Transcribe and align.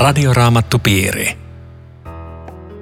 Radioraamattupiiri. 0.00 1.38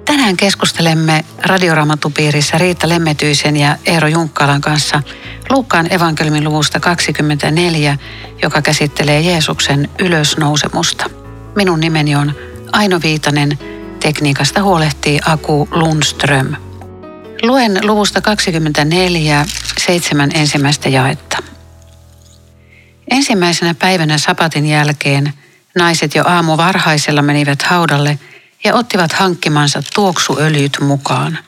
Tänään 0.05 0.37
keskustelemme 0.37 1.25
Radioraamattupiirissä 1.45 2.57
Riitta 2.57 2.89
Lemmetyisen 2.89 3.57
ja 3.57 3.77
Eero 3.85 4.07
Junkkalan 4.07 4.61
kanssa 4.61 5.01
Luukkaan 5.49 5.93
evankeliumin 5.93 6.43
luvusta 6.43 6.79
24, 6.79 7.97
joka 8.41 8.61
käsittelee 8.61 9.21
Jeesuksen 9.21 9.89
ylösnousemusta. 9.99 11.05
Minun 11.55 11.79
nimeni 11.79 12.15
on 12.15 12.33
Aino 12.71 12.99
Viitanen, 13.03 13.59
tekniikasta 13.99 14.63
huolehtii 14.63 15.19
Aku 15.25 15.67
Lundström. 15.71 16.55
Luen 17.41 17.79
luvusta 17.83 18.21
24 18.21 19.45
seitsemän 19.77 20.29
ensimmäistä 20.33 20.89
jaetta. 20.89 21.37
Ensimmäisenä 23.11 23.73
päivänä 23.73 24.17
sapatin 24.17 24.65
jälkeen 24.65 25.33
naiset 25.79 26.15
jo 26.15 26.23
aamu 26.27 26.57
varhaisella 26.57 27.21
menivät 27.21 27.61
haudalle 27.61 28.19
ja 28.63 28.75
ottivat 28.75 29.13
hankkimansa 29.13 29.83
tuoksuöljyt 29.93 30.77
mukaan. 30.81 31.39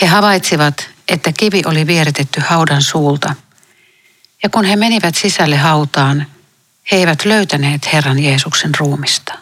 He 0.00 0.06
havaitsivat, 0.06 0.90
että 1.08 1.32
kivi 1.32 1.62
oli 1.66 1.86
vieritetty 1.86 2.40
haudan 2.40 2.82
suulta. 2.82 3.34
Ja 4.42 4.48
kun 4.48 4.64
he 4.64 4.76
menivät 4.76 5.14
sisälle 5.14 5.56
hautaan, 5.56 6.26
he 6.92 6.96
eivät 6.96 7.24
löytäneet 7.24 7.92
Herran 7.92 8.18
Jeesuksen 8.18 8.70
ruumista. 8.78 9.34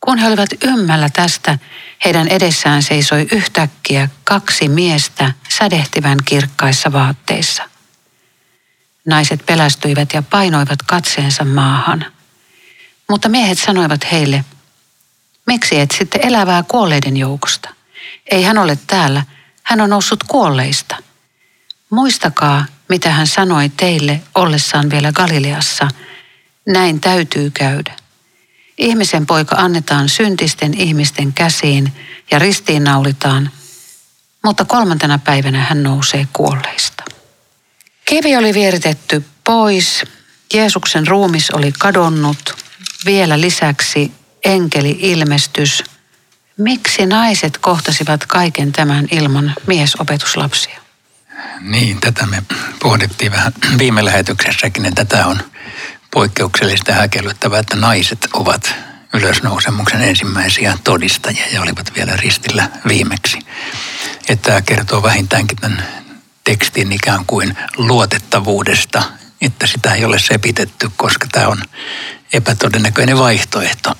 Kun 0.00 0.18
he 0.18 0.26
olivat 0.26 0.50
ymmällä 0.64 1.08
tästä, 1.12 1.58
heidän 2.04 2.28
edessään 2.28 2.82
seisoi 2.82 3.26
yhtäkkiä 3.32 4.08
kaksi 4.24 4.68
miestä 4.68 5.32
sädehtivän 5.48 6.18
kirkkaissa 6.24 6.92
vaatteissa. 6.92 7.73
Naiset 9.04 9.46
pelästyivät 9.46 10.08
ja 10.14 10.22
painoivat 10.22 10.82
katseensa 10.86 11.44
maahan. 11.44 12.06
Mutta 13.08 13.28
miehet 13.28 13.58
sanoivat 13.58 14.12
heille, 14.12 14.44
miksi 15.46 15.80
et 15.80 15.90
sitten 15.90 16.26
elävää 16.26 16.62
kuolleiden 16.62 17.16
joukosta? 17.16 17.68
Ei 18.30 18.42
hän 18.42 18.58
ole 18.58 18.78
täällä, 18.86 19.22
hän 19.62 19.80
on 19.80 19.90
noussut 19.90 20.24
kuolleista. 20.24 20.96
Muistakaa, 21.90 22.64
mitä 22.88 23.10
hän 23.10 23.26
sanoi 23.26 23.68
teille 23.68 24.22
ollessaan 24.34 24.90
vielä 24.90 25.12
Galileassa. 25.12 25.88
Näin 26.66 27.00
täytyy 27.00 27.50
käydä. 27.50 27.96
Ihmisen 28.78 29.26
poika 29.26 29.56
annetaan 29.56 30.08
syntisten 30.08 30.80
ihmisten 30.80 31.32
käsiin 31.32 31.92
ja 32.30 32.38
ristiinnaulitaan, 32.38 33.50
mutta 34.44 34.64
kolmantena 34.64 35.18
päivänä 35.18 35.60
hän 35.60 35.82
nousee 35.82 36.28
kuolleista. 36.32 36.93
Kivi 38.04 38.36
oli 38.36 38.54
vieritetty 38.54 39.24
pois, 39.44 40.04
Jeesuksen 40.54 41.06
ruumis 41.06 41.50
oli 41.50 41.72
kadonnut, 41.78 42.56
vielä 43.06 43.40
lisäksi 43.40 44.12
enkeli 44.44 44.96
ilmestys. 45.00 45.84
Miksi 46.56 47.06
naiset 47.06 47.58
kohtasivat 47.58 48.26
kaiken 48.26 48.72
tämän 48.72 49.08
ilman 49.10 49.54
miesopetuslapsia? 49.66 50.80
Niin, 51.60 52.00
tätä 52.00 52.26
me 52.26 52.42
pohdittiin 52.82 53.32
vähän 53.32 53.52
viime 53.78 54.04
lähetyksessäkin, 54.04 54.86
että 54.86 55.04
tätä 55.04 55.26
on 55.26 55.38
poikkeuksellista 56.10 56.92
häkellyttävää, 56.92 57.60
että 57.60 57.76
naiset 57.76 58.28
ovat 58.32 58.74
ylösnousemuksen 59.14 60.02
ensimmäisiä 60.02 60.78
todistajia 60.84 61.46
ja 61.52 61.62
olivat 61.62 61.92
vielä 61.96 62.16
ristillä 62.16 62.70
viimeksi. 62.88 63.38
Että 64.28 64.48
tämä 64.50 64.62
kertoo 64.62 65.02
vähintäänkin 65.02 65.58
tämän 65.58 66.03
tekstin 66.44 66.92
ikään 66.92 67.26
kuin 67.26 67.56
luotettavuudesta, 67.76 69.02
että 69.42 69.66
sitä 69.66 69.94
ei 69.94 70.04
ole 70.04 70.18
sepitetty, 70.18 70.90
koska 70.96 71.26
tämä 71.32 71.48
on 71.48 71.62
epätodennäköinen 72.32 73.18
vaihtoehto, 73.18 73.94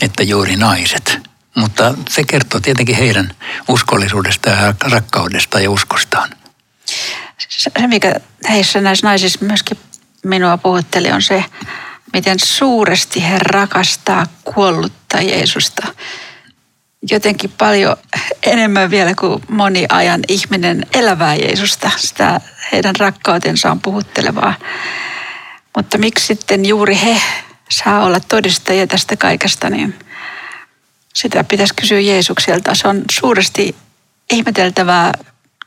että 0.00 0.22
juuri 0.22 0.56
naiset. 0.56 1.18
Mutta 1.54 1.94
se 2.08 2.24
kertoo 2.24 2.60
tietenkin 2.60 2.96
heidän 2.96 3.34
uskollisuudesta 3.68 4.50
ja 4.50 4.74
rakkaudesta 4.80 5.60
ja 5.60 5.70
uskostaan. 5.70 6.30
Se, 7.48 7.70
mikä 7.86 8.14
heissä 8.50 8.80
näissä 8.80 9.06
naisissa 9.06 9.38
myöskin 9.44 9.78
minua 10.24 10.58
puhutteli, 10.58 11.12
on 11.12 11.22
se, 11.22 11.44
miten 12.12 12.40
suuresti 12.40 13.22
he 13.22 13.38
rakastaa 13.38 14.26
kuollutta 14.44 15.20
Jeesusta. 15.20 15.86
Jotenkin 17.10 17.52
paljon 17.58 17.96
enemmän 18.42 18.90
vielä 18.90 19.14
kuin 19.14 19.42
moni 19.48 19.86
ajan 19.88 20.20
ihminen 20.28 20.86
elävää 20.94 21.34
Jeesusta. 21.34 21.90
Sitä 21.96 22.40
heidän 22.72 22.96
rakkautensa 22.96 23.70
on 23.70 23.80
puhuttelevaa. 23.80 24.54
Mutta 25.76 25.98
miksi 25.98 26.26
sitten 26.26 26.64
juuri 26.64 26.98
he 27.04 27.20
saa 27.70 28.04
olla 28.04 28.20
todistajia 28.20 28.86
tästä 28.86 29.16
kaikesta, 29.16 29.70
niin 29.70 29.98
sitä 31.14 31.44
pitäisi 31.44 31.74
kysyä 31.74 32.00
Jeesukselta. 32.00 32.74
Se 32.74 32.88
on 32.88 33.02
suuresti 33.10 33.76
ihmeteltävää 34.30 35.12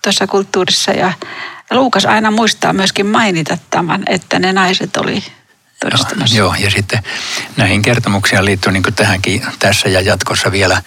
tuossa 0.04 0.28
kulttuurissa 0.28 0.92
ja 0.92 1.14
Luukas 1.72 2.06
aina 2.06 2.32
muistaa 2.32 2.74
myöskin 2.74 3.08
mainita 3.08 3.58
tämän, 3.70 4.04
että 4.08 4.40
ne 4.40 4.54
naiset 4.54 4.98
oli 4.98 5.24
todistamassa. 5.80 6.38
Joo, 6.38 6.48
joo 6.48 6.64
ja 6.64 6.72
sitten 6.72 7.00
näihin 7.58 7.82
kertomuksiin 7.82 8.46
liittyy 8.46 8.72
niin 8.72 8.84
tähänkin 8.96 9.46
tässä 9.60 9.90
ja 9.90 10.02
jatkossa 10.02 10.52
vielä 10.52 10.82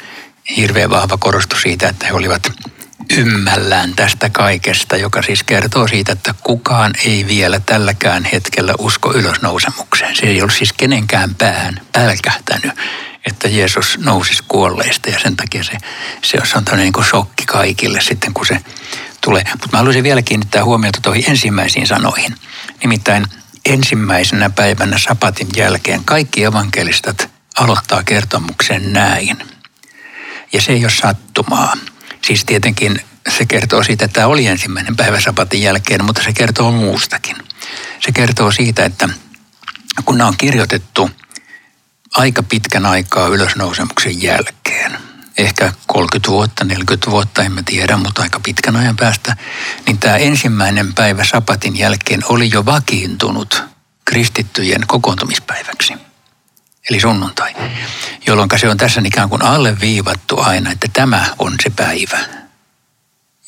hirveän 0.56 0.91
vahva 0.91 1.16
korostus 1.16 1.62
siitä, 1.62 1.88
että 1.88 2.06
he 2.06 2.12
olivat 2.12 2.53
ymmällään 3.16 3.94
tästä 3.97 4.31
kaikesta, 4.31 4.97
joka 4.97 5.22
siis 5.22 5.43
kertoo 5.43 5.88
siitä, 5.88 6.12
että 6.12 6.34
kukaan 6.43 6.93
ei 7.05 7.27
vielä 7.27 7.60
tälläkään 7.60 8.25
hetkellä 8.25 8.75
usko 8.78 9.15
ylösnousemukseen. 9.15 10.16
Se 10.16 10.27
ei 10.27 10.43
ole 10.43 10.50
siis 10.50 10.72
kenenkään 10.72 11.34
päähän 11.34 11.81
pälkähtänyt, 11.93 12.72
että 13.27 13.49
Jeesus 13.49 13.99
nousisi 13.99 14.44
kuolleista 14.49 15.10
ja 15.10 15.19
sen 15.19 15.37
takia 15.37 15.65
se, 15.65 15.72
se 16.22 16.38
on 16.56 16.65
tämmöinen 16.65 16.93
niin 16.97 17.04
shokki 17.04 17.47
kaikille 17.47 18.00
sitten, 18.00 18.34
kun 18.34 18.47
se 18.47 18.60
tulee. 19.21 19.43
Mutta 19.50 19.69
mä 19.72 19.78
haluaisin 19.78 20.04
vielä 20.04 20.22
kiinnittää 20.22 20.65
huomiota 20.65 20.99
tuohon 21.03 21.22
ensimmäisiin 21.28 21.87
sanoihin. 21.87 22.34
Nimittäin 22.83 23.27
ensimmäisenä 23.66 24.50
päivänä 24.50 24.99
sapatin 24.99 25.49
jälkeen 25.56 26.04
kaikki 26.04 26.44
evankelistat 26.44 27.31
aloittaa 27.59 28.03
kertomuksen 28.03 28.93
näin. 28.93 29.53
Ja 30.54 30.60
se 30.60 30.72
ei 30.72 30.84
ole 30.84 30.92
sattumaa. 30.92 31.72
Siis 32.22 32.44
tietenkin 32.44 33.00
se 33.38 33.47
kertoo 33.47 33.82
siitä, 33.82 34.04
että 34.04 34.15
tämä 34.15 34.26
oli 34.26 34.47
ensimmäinen 34.47 34.97
päivä 34.97 35.20
sapatin 35.20 35.62
jälkeen, 35.62 36.04
mutta 36.04 36.22
se 36.22 36.32
kertoo 36.32 36.72
muustakin. 36.72 37.37
Se 38.00 38.12
kertoo 38.12 38.50
siitä, 38.50 38.84
että 38.84 39.09
kun 40.04 40.19
nämä 40.19 40.28
on 40.28 40.37
kirjoitettu 40.37 41.10
aika 42.16 42.42
pitkän 42.42 42.87
aikaa 42.87 43.28
ylösnousemuksen 43.28 44.22
jälkeen– 44.22 44.98
ehkä 45.38 45.72
30 45.87 46.31
vuotta, 46.31 46.65
40 46.65 47.10
vuotta, 47.10 47.42
en 47.42 47.53
mä 47.53 47.62
tiedä, 47.62 47.97
mutta 47.97 48.22
aika 48.22 48.41
pitkän 48.41 48.76
ajan 48.76 48.97
päästä, 48.97 49.36
niin 49.86 49.98
tämä 49.98 50.16
ensimmäinen 50.16 50.94
päivä 50.94 51.25
sapatin 51.25 51.78
jälkeen 51.78 52.21
oli 52.28 52.50
jo 52.53 52.65
vakiintunut 52.65 53.62
kristittyjen 54.04 54.86
kokoontumispäiväksi. 54.86 55.94
Eli 56.91 57.00
sunnuntai, 57.00 57.55
jolloin 58.27 58.49
se 58.56 58.69
on 58.69 58.77
tässä 58.77 59.03
ikään 59.05 59.28
kuin 59.28 59.43
alleviivattu 59.43 60.41
aina, 60.41 60.72
että 60.72 60.89
tämä 60.93 61.27
on 61.39 61.55
se 61.62 61.71
päivä, 61.71 62.19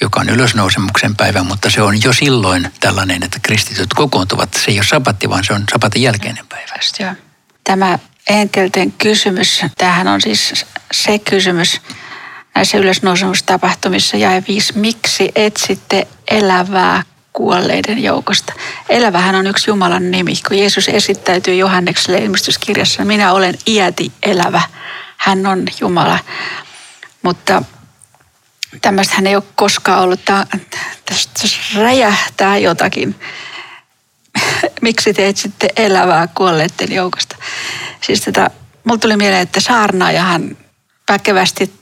joka 0.00 0.20
on 0.20 0.28
ylösnousemuksen 0.28 1.16
päivä, 1.16 1.42
mutta 1.42 1.70
se 1.70 1.82
on 1.82 2.02
jo 2.02 2.12
silloin 2.12 2.72
tällainen, 2.80 3.22
että 3.22 3.38
kristityt 3.42 3.94
kokoontuvat. 3.94 4.54
Se 4.54 4.70
ei 4.70 4.78
ole 4.78 4.86
sapatti, 4.86 5.30
vaan 5.30 5.44
se 5.44 5.52
on 5.52 5.64
sapatin 5.72 6.02
jälkeinen 6.02 6.46
päivä. 6.46 6.74
Tämä 7.64 7.98
enkelten 8.28 8.92
kysymys, 8.92 9.62
tämähän 9.78 10.08
on 10.08 10.20
siis 10.20 10.66
se 10.92 11.18
kysymys 11.18 11.80
näissä 12.54 12.78
ylösnousemustapahtumissa 12.78 14.16
ja 14.16 14.42
viisi. 14.48 14.78
Miksi 14.78 15.32
etsitte 15.34 16.08
elävää 16.30 17.02
kuolleiden 17.36 18.02
joukosta? 18.02 18.52
Elävähän 18.88 19.34
on 19.34 19.46
yksi 19.46 19.70
Jumalan 19.70 20.10
nimi. 20.10 20.32
Kun 20.48 20.58
Jeesus 20.58 20.88
esittäytyy 20.88 21.54
Johannekselle 21.54 22.18
ilmestyskirjassa, 22.18 23.04
minä 23.04 23.32
olen 23.32 23.54
iäti 23.66 24.12
elävä. 24.22 24.62
Hän 25.16 25.46
on 25.46 25.66
Jumala. 25.80 26.18
Mutta 27.22 27.62
tämmöistä 28.82 29.16
ei 29.26 29.36
ole 29.36 29.44
koskaan 29.54 30.02
ollut. 30.02 30.20
Tästä 30.24 31.48
räjähtää 31.74 32.58
jotakin. 32.58 33.14
Miksi 34.82 35.14
te 35.14 35.28
etsitte 35.28 35.68
elävää 35.76 36.28
kuolleiden 36.34 36.92
joukosta? 36.92 37.36
Siis 38.00 38.20
tätä, 38.20 38.50
mulla 38.84 38.98
tuli 38.98 39.16
mieleen, 39.16 39.42
että 39.42 39.60
saarnaajahan 39.60 40.56
väkevästi 41.10 41.72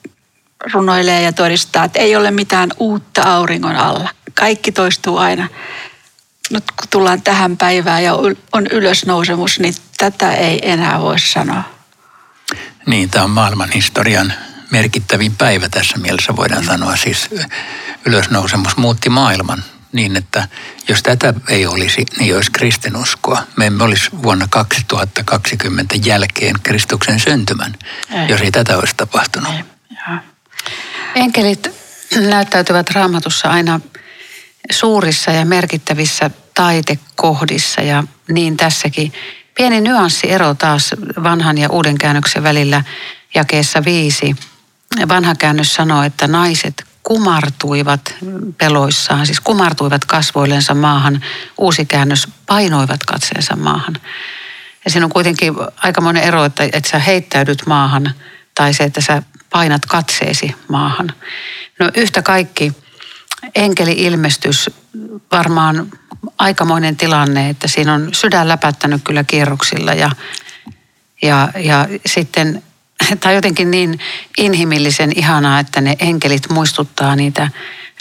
runoilee 0.72 1.22
ja 1.22 1.32
todistaa, 1.32 1.84
että 1.84 1.98
ei 1.98 2.16
ole 2.16 2.30
mitään 2.30 2.70
uutta 2.78 3.22
auringon 3.22 3.76
alla. 3.76 4.08
Kaikki 4.34 4.72
toistuu 4.72 5.18
aina. 5.18 5.48
Nyt 6.50 6.64
kun 6.70 6.88
tullaan 6.90 7.22
tähän 7.22 7.56
päivään 7.56 8.04
ja 8.04 8.14
on 8.52 8.66
ylösnousemus, 8.66 9.60
niin 9.60 9.74
tätä 9.98 10.32
ei 10.32 10.70
enää 10.70 11.00
voi 11.00 11.18
sanoa. 11.18 11.62
Niin, 12.86 13.10
tämä 13.10 13.24
on 13.24 13.30
maailman 13.30 13.70
historian 13.70 14.32
merkittävin 14.70 15.36
päivä 15.36 15.68
tässä 15.68 15.98
mielessä 15.98 16.36
voidaan 16.36 16.64
sanoa. 16.64 16.96
Siis 16.96 17.30
ylösnousemus 18.06 18.76
muutti 18.76 19.08
maailman 19.08 19.64
niin, 19.94 20.16
että 20.16 20.48
jos 20.88 21.02
tätä 21.02 21.34
ei 21.48 21.66
olisi, 21.66 22.04
niin 22.18 22.36
olisi 22.36 22.50
kristinuskoa. 22.50 23.42
Me 23.56 23.66
emme 23.66 23.84
olisi 23.84 24.10
vuonna 24.22 24.46
2020 24.50 25.94
jälkeen 26.04 26.54
Kristuksen 26.62 27.20
syntymän, 27.20 27.74
ei. 28.10 28.28
jos 28.28 28.40
ei 28.40 28.50
tätä 28.50 28.78
olisi 28.78 28.94
tapahtunut. 28.96 29.54
Ei. 29.54 29.64
Enkelit 31.14 31.70
näyttäytyvät 32.16 32.90
raamatussa 32.90 33.48
aina 33.48 33.80
suurissa 34.70 35.30
ja 35.30 35.44
merkittävissä 35.44 36.30
taitekohdissa 36.54 37.80
ja 37.80 38.04
niin 38.28 38.56
tässäkin. 38.56 39.12
Pieni 39.54 39.80
nyanssiero 39.80 40.54
taas 40.54 40.94
vanhan 41.22 41.58
ja 41.58 41.70
uuden 41.70 41.98
käännöksen 41.98 42.42
välillä 42.42 42.82
jakeessa 43.34 43.84
viisi. 43.84 44.36
Vanha 45.08 45.34
käännös 45.34 45.74
sanoo, 45.74 46.02
että 46.02 46.26
naiset 46.26 46.84
kumartuivat 47.02 48.14
peloissaan, 48.58 49.26
siis 49.26 49.40
kumartuivat 49.40 50.04
kasvoillensa 50.04 50.74
maahan. 50.74 51.20
Uusi 51.58 51.86
käännös 51.86 52.28
painoivat 52.46 53.04
katseensa 53.06 53.56
maahan. 53.56 53.94
Ja 54.84 54.90
siinä 54.90 55.06
on 55.06 55.12
kuitenkin 55.12 55.54
aikamoinen 55.76 56.22
ero, 56.22 56.44
että, 56.44 56.64
että 56.72 56.90
sä 56.90 56.98
heittäydyt 56.98 57.66
maahan 57.66 58.14
tai 58.54 58.74
se, 58.74 58.84
että 58.84 59.00
sä 59.00 59.22
painat 59.50 59.86
katseesi 59.86 60.54
maahan. 60.68 61.12
No 61.78 61.90
yhtä 61.96 62.22
kaikki 62.22 62.72
enkeli-ilmestys 63.54 64.70
varmaan 65.32 65.90
aikamoinen 66.38 66.96
tilanne, 66.96 67.48
että 67.48 67.68
siinä 67.68 67.94
on 67.94 68.08
sydän 68.12 68.48
läpättänyt 68.48 69.00
kyllä 69.04 69.24
kierroksilla 69.24 69.94
ja, 69.94 70.10
ja, 71.22 71.48
ja 71.56 71.88
sitten 72.06 72.62
tai 73.20 73.34
jotenkin 73.34 73.70
niin 73.70 73.98
inhimillisen 74.38 75.12
ihanaa, 75.16 75.60
että 75.60 75.80
ne 75.80 75.96
enkelit 75.98 76.50
muistuttaa 76.50 77.16
niitä 77.16 77.48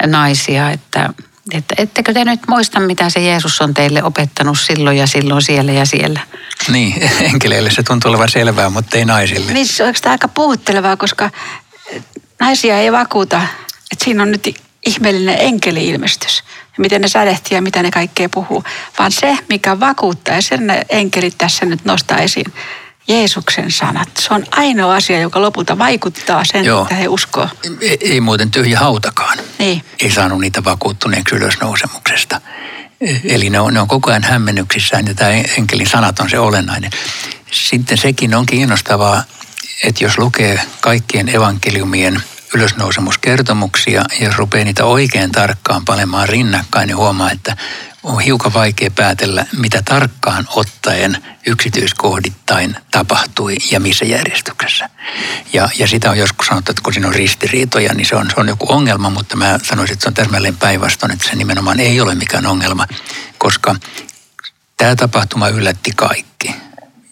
naisia, 0.06 0.72
että, 0.72 1.14
että 1.52 1.76
ettekö 1.78 2.14
te 2.14 2.26
nyt 2.26 2.40
muista, 2.48 2.80
mitä 2.80 3.10
se 3.10 3.20
Jeesus 3.20 3.62
on 3.62 3.74
teille 3.74 4.04
opettanut 4.04 4.60
silloin 4.60 4.98
ja 4.98 5.08
silloin 5.08 5.42
siellä 5.42 5.72
ja 5.72 5.86
siellä. 5.86 6.20
Niin, 6.72 7.10
enkeleille 7.34 7.72
se 7.72 7.84
tuntuu 7.84 8.10
olevan 8.10 8.30
selvää, 8.30 8.70
mutta 8.70 8.98
ei 8.98 9.06
naisille. 9.06 9.54
Niin, 9.54 9.68
se 9.68 9.84
on 9.84 9.94
aika 10.06 10.28
puhuttelevaa, 10.28 10.98
koska 10.98 11.30
naisia 12.40 12.80
ei 12.80 12.92
vakuuta, 12.92 13.42
että 13.92 14.06
siinä 14.06 14.24
on 14.24 14.32
nyt 14.32 14.56
ihmeellinen 14.86 15.38
enkeli-ilmestys. 15.40 16.44
Miten 16.78 17.02
ne 17.02 17.08
sädehtii 17.08 17.56
ja 17.56 17.62
mitä 17.62 17.84
ne 17.84 17.92
kaikkea 17.92 18.30
puhuu. 18.30 18.64
Vaan 19.00 19.12
se, 19.12 19.38
mikä 19.50 19.80
vakuuttaa, 19.80 20.36
ja 20.36 20.42
sen 20.42 20.68
ne 20.68 20.86
enkelit 20.90 21.38
tässä 21.38 21.66
nyt 21.66 21.86
nostaa 21.86 22.18
esiin, 22.18 22.54
Jeesuksen 23.08 23.72
sanat. 23.72 24.10
Se 24.20 24.34
on 24.34 24.44
ainoa 24.52 24.96
asia, 24.96 25.20
joka 25.20 25.42
lopulta 25.42 25.78
vaikuttaa 25.78 26.44
sen, 26.46 26.66
Joo. 26.66 26.82
että 26.82 26.96
he 26.96 27.08
uskoo. 27.08 27.50
Ei, 27.82 27.98
ei 28.02 28.22
muuten 28.22 28.52
tyhjä 28.52 28.80
hautakaan. 28.80 29.38
Ei. 29.60 29.82
Ei 30.00 30.12
saanut 30.12 30.40
niitä 30.40 30.64
vakuuttuneeksi 30.64 31.36
ylösnousemuksesta. 31.36 32.42
Eli 33.24 33.50
ne 33.50 33.60
on, 33.60 33.74
ne 33.74 33.80
on 33.80 33.88
koko 33.88 34.10
ajan 34.10 34.24
hämmennyksissään 34.24 35.08
ja 35.08 35.14
tämä 35.14 35.32
enkelin 35.32 35.88
sanat 35.88 36.20
on 36.20 36.30
se 36.30 36.40
olennainen. 36.40 36.92
Sitten 37.52 37.98
sekin 37.98 38.36
on 38.36 38.46
kiinnostavaa, 38.46 39.24
että 39.84 40.04
jos 40.04 40.18
lukee 40.18 40.62
kaikkien 40.82 41.30
evankeliumien 41.30 42.24
ylösnousemuskertomuksia 42.56 44.04
ja 44.20 44.26
jos 44.26 44.38
rupeaa 44.38 44.66
niitä 44.66 44.86
oikein 44.86 45.32
tarkkaan 45.32 45.86
panemaan 45.86 46.30
rinnakkain, 46.30 46.88
niin 46.88 46.98
huomaa, 46.98 47.32
että 47.32 47.58
on 48.04 48.20
hiukan 48.20 48.54
vaikea 48.54 48.92
päätellä, 48.92 49.46
mitä 49.58 49.82
tarkkaan 49.86 50.48
ottaen 50.56 51.24
yksityiskohdittain 51.48 52.78
tapahtui 52.92 53.56
ja 53.72 53.80
missä 53.80 54.06
järjestyksessä. 54.06 54.90
Ja, 55.54 55.70
ja 55.80 55.88
sitä 55.88 56.10
on 56.10 56.18
joskus 56.18 56.48
sanottu, 56.48 56.72
että 56.72 56.82
kun 56.84 56.94
siinä 56.94 57.08
on 57.08 57.14
ristiriitoja, 57.14 57.94
niin 57.94 58.06
se 58.06 58.16
on, 58.16 58.30
se 58.30 58.34
on 58.38 58.48
joku 58.48 58.66
ongelma, 58.70 59.10
mutta 59.10 59.36
mä 59.36 59.60
sanoisin, 59.64 59.94
että 59.94 60.04
se 60.04 60.10
on 60.10 60.14
täsmälleen 60.14 60.58
päinvastoin, 60.58 61.12
että 61.12 61.30
se 61.30 61.36
nimenomaan 61.36 61.80
ei 61.80 62.02
ole 62.02 62.16
mikään 62.16 62.46
ongelma, 62.46 62.88
koska 63.38 63.76
tämä 64.78 64.96
tapahtuma 64.96 65.48
yllätti 65.48 65.92
kaikki. 65.96 66.56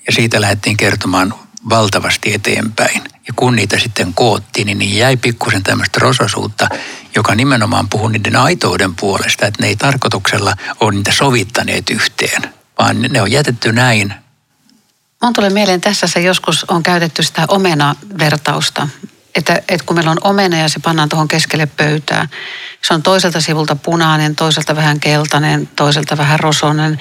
Ja 0.07 0.13
siitä 0.13 0.41
lähdettiin 0.41 0.77
kertomaan 0.77 1.33
valtavasti 1.69 2.33
eteenpäin. 2.33 3.01
Ja 3.27 3.33
kun 3.35 3.55
niitä 3.55 3.79
sitten 3.79 4.13
koottiin, 4.13 4.65
niin, 4.65 4.79
niin 4.79 4.97
jäi 4.97 5.17
pikkusen 5.17 5.63
tämmöistä 5.63 5.99
rososuutta, 5.99 6.67
joka 7.15 7.35
nimenomaan 7.35 7.89
puhuu 7.89 8.07
niiden 8.07 8.35
aitouden 8.35 8.95
puolesta, 8.95 9.45
että 9.45 9.63
ne 9.63 9.67
ei 9.67 9.75
tarkoituksella 9.75 10.53
ole 10.79 10.91
niitä 10.91 11.11
sovittaneet 11.11 11.89
yhteen, 11.89 12.53
vaan 12.79 13.01
ne 13.01 13.21
on 13.21 13.31
jätetty 13.31 13.71
näin. 13.71 14.13
Mun 15.23 15.33
tulee 15.33 15.49
mieleen, 15.49 15.81
tässä 15.81 16.07
se 16.07 16.21
joskus 16.21 16.65
on 16.67 16.83
käytetty 16.83 17.23
sitä 17.23 17.45
omena-vertausta. 17.47 18.87
Että, 19.35 19.55
että 19.55 19.85
kun 19.85 19.95
meillä 19.95 20.11
on 20.11 20.17
omena 20.23 20.57
ja 20.57 20.69
se 20.69 20.79
pannaan 20.79 21.09
tuohon 21.09 21.27
keskelle 21.27 21.65
pöytää, 21.65 22.27
se 22.81 22.93
on 22.93 23.03
toiselta 23.03 23.41
sivulta 23.41 23.75
punainen, 23.75 24.35
toiselta 24.35 24.75
vähän 24.75 24.99
keltainen, 24.99 25.69
toiselta 25.75 26.17
vähän 26.17 26.39
rosonen. 26.39 26.99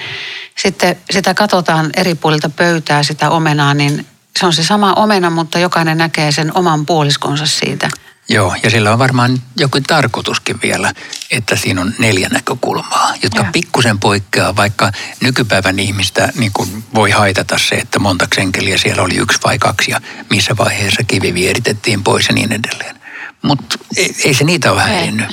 Sitten 0.57 0.95
sitä 1.11 1.33
katsotaan 1.33 1.89
eri 1.95 2.15
puolilta 2.15 2.49
pöytää, 2.49 3.03
sitä 3.03 3.29
omenaa, 3.29 3.73
niin 3.73 4.05
se 4.39 4.45
on 4.45 4.53
se 4.53 4.63
sama 4.63 4.93
omena, 4.93 5.29
mutta 5.29 5.59
jokainen 5.59 5.97
näkee 5.97 6.31
sen 6.31 6.57
oman 6.57 6.85
puoliskonsa 6.85 7.45
siitä. 7.45 7.89
Joo, 8.29 8.55
ja 8.63 8.69
sillä 8.69 8.91
on 8.91 8.99
varmaan 8.99 9.41
joku 9.57 9.77
tarkoituskin 9.87 10.59
vielä, 10.61 10.93
että 11.31 11.55
siinä 11.55 11.81
on 11.81 11.93
neljä 11.99 12.29
näkökulmaa, 12.29 13.13
jotka 13.23 13.43
ja. 13.43 13.51
pikkusen 13.51 13.99
poikkeaa, 13.99 14.55
vaikka 14.55 14.91
nykypäivän 15.21 15.79
ihmistä 15.79 16.29
niin 16.35 16.51
kuin 16.53 16.83
voi 16.93 17.11
haitata 17.11 17.57
se, 17.57 17.75
että 17.75 17.99
monta 17.99 18.27
enkeliä 18.37 18.77
siellä 18.77 19.03
oli 19.03 19.15
yksi 19.15 19.39
vai 19.43 19.59
kaksi 19.59 19.91
ja 19.91 20.01
missä 20.29 20.57
vaiheessa 20.57 21.03
kivi 21.03 21.33
vieritettiin 21.33 22.03
pois 22.03 22.27
ja 22.27 22.33
niin 22.33 22.51
edelleen. 22.51 22.95
Mutta 23.41 23.79
ei, 23.97 24.15
ei 24.25 24.33
se 24.33 24.43
niitä 24.43 24.71
ole 24.71 24.81
häirinnyt. 24.81 25.27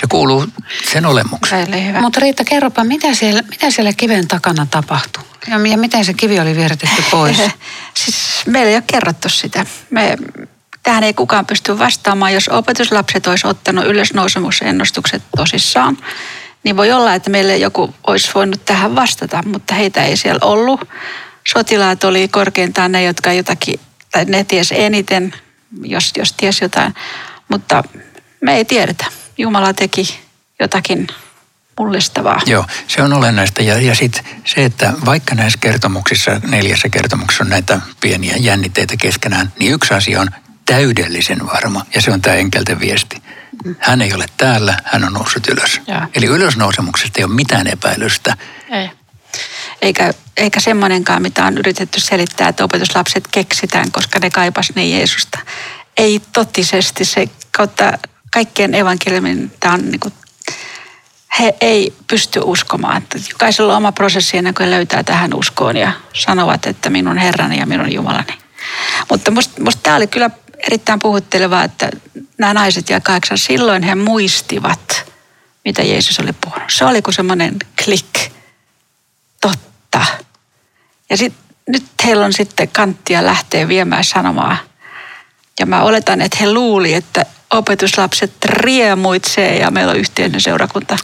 Se 0.00 0.06
kuuluu 0.08 0.46
sen 0.92 1.06
olemukseen. 1.06 1.68
Mutta 2.00 2.20
Riitta, 2.20 2.44
kerropa, 2.44 2.84
mitä 2.84 3.14
siellä, 3.14 3.42
mitä 3.50 3.70
siellä 3.70 3.92
kiven 3.92 4.28
takana 4.28 4.66
tapahtui? 4.70 5.22
Ja, 5.48 5.66
ja 5.70 5.78
miten 5.78 6.04
se 6.04 6.14
kivi 6.14 6.40
oli 6.40 6.56
vieritetty 6.56 7.04
pois? 7.10 7.36
siis 8.04 8.16
meillä 8.46 8.70
ei 8.70 8.76
ole 8.76 8.84
kerrottu 8.86 9.28
sitä. 9.28 9.66
Me, 9.90 10.16
tähän 10.82 11.04
ei 11.04 11.14
kukaan 11.14 11.46
pysty 11.46 11.78
vastaamaan. 11.78 12.34
Jos 12.34 12.48
opetuslapset 12.48 13.26
olisi 13.26 13.46
ottanut 13.46 13.84
ylösnousemusennustukset 13.84 15.22
tosissaan, 15.36 15.98
niin 16.64 16.76
voi 16.76 16.92
olla, 16.92 17.14
että 17.14 17.30
meille 17.30 17.56
joku 17.56 17.94
olisi 18.06 18.30
voinut 18.34 18.64
tähän 18.64 18.96
vastata, 18.96 19.42
mutta 19.46 19.74
heitä 19.74 20.04
ei 20.04 20.16
siellä 20.16 20.40
ollut. 20.42 20.88
Sotilaat 21.48 22.04
oli 22.04 22.28
korkeintaan 22.28 22.92
ne, 22.92 23.02
jotka 23.02 23.32
jotakin, 23.32 23.80
tai 24.12 24.24
ne 24.24 24.44
ties 24.44 24.72
eniten, 24.72 25.34
jos, 25.82 26.12
jos 26.16 26.32
ties 26.32 26.60
jotain, 26.60 26.94
mutta 27.48 27.84
me 28.40 28.56
ei 28.56 28.64
tiedetä. 28.64 29.04
Jumala 29.38 29.74
teki 29.74 30.20
jotakin 30.60 31.06
mullistavaa. 31.78 32.40
Joo, 32.46 32.64
se 32.88 33.02
on 33.02 33.12
olennaista. 33.12 33.62
Ja, 33.62 33.80
ja 33.80 33.94
sitten 33.94 34.24
se, 34.44 34.64
että 34.64 34.92
vaikka 35.04 35.34
näissä 35.34 35.58
kertomuksissa, 35.62 36.40
neljässä 36.46 36.88
kertomuksessa 36.88 37.44
on 37.44 37.50
näitä 37.50 37.80
pieniä 38.00 38.34
jännitteitä 38.36 38.96
keskenään, 38.96 39.52
niin 39.58 39.72
yksi 39.72 39.94
asia 39.94 40.20
on 40.20 40.30
täydellisen 40.66 41.46
varma, 41.46 41.86
ja 41.94 42.02
se 42.02 42.10
on 42.10 42.22
tämä 42.22 42.36
enkelten 42.36 42.80
viesti. 42.80 43.22
Hän 43.78 44.02
ei 44.02 44.14
ole 44.14 44.26
täällä, 44.36 44.76
hän 44.84 45.04
on 45.04 45.12
noussut 45.12 45.48
ylös. 45.48 45.80
Ja. 45.86 46.08
Eli 46.14 46.26
ylösnousemuksesta 46.26 47.18
ei 47.18 47.24
ole 47.24 47.34
mitään 47.34 47.66
epäilystä. 47.66 48.36
Ei. 48.70 48.90
Eikä, 49.82 50.14
eikä 50.36 50.60
semmoinenkaan, 50.60 51.22
mitä 51.22 51.44
on 51.44 51.58
yritetty 51.58 52.00
selittää, 52.00 52.48
että 52.48 52.64
opetuslapset 52.64 53.28
keksitään, 53.30 53.92
koska 53.92 54.18
ne 54.18 54.30
kaipas 54.30 54.72
niin 54.74 54.96
Jeesusta. 54.98 55.38
Ei 55.96 56.20
totisesti 56.32 57.04
se 57.04 57.28
kautta 57.50 57.98
kaikkien 58.30 58.74
evankeliumin, 58.74 59.52
tämä 59.60 59.74
on 59.74 59.90
niin 59.90 60.00
kuin 60.00 60.14
he 61.40 61.54
ei 61.60 61.94
pysty 62.06 62.40
uskomaan. 62.44 63.02
Että 63.02 63.18
jokaisella 63.30 63.72
on 63.72 63.76
oma 63.76 63.92
prosessi 63.92 64.36
ennen 64.36 64.54
kuin 64.54 64.64
he 64.64 64.70
löytää 64.70 65.02
tähän 65.02 65.34
uskoon 65.34 65.76
ja 65.76 65.92
sanovat, 66.12 66.66
että 66.66 66.90
minun 66.90 67.18
Herrani 67.18 67.58
ja 67.58 67.66
minun 67.66 67.92
Jumalani. 67.92 68.38
Mutta 69.10 69.30
musta, 69.30 69.62
musta 69.62 69.82
tämä 69.82 69.96
oli 69.96 70.06
kyllä 70.06 70.30
erittäin 70.58 70.98
puhuttelevaa, 70.98 71.64
että 71.64 71.90
nämä 72.38 72.54
naiset 72.54 72.90
ja 72.90 73.00
kahdeksan, 73.00 73.38
silloin 73.38 73.82
he 73.82 73.94
muistivat, 73.94 75.12
mitä 75.64 75.82
Jeesus 75.82 76.20
oli 76.20 76.32
puhunut. 76.32 76.70
Se 76.70 76.84
oli 76.84 77.02
kuin 77.02 77.14
semmoinen 77.14 77.56
klik. 77.84 78.32
Totta. 79.40 80.06
Ja 81.10 81.16
sit, 81.16 81.34
nyt 81.68 81.84
heillä 82.04 82.24
on 82.24 82.32
sitten 82.32 82.68
kanttia 82.68 83.24
lähteä 83.24 83.68
viemään 83.68 84.04
sanomaa. 84.04 84.56
Ja 85.60 85.66
mä 85.66 85.82
oletan, 85.82 86.20
että 86.20 86.38
he 86.40 86.52
luuli, 86.52 86.94
että 86.94 87.26
opetuslapset 87.50 88.32
riemuitsee 88.44 89.58
ja 89.58 89.70
meillä 89.70 89.90
on 89.90 89.98
yhteinen 89.98 90.40
seurakunta. 90.40 90.98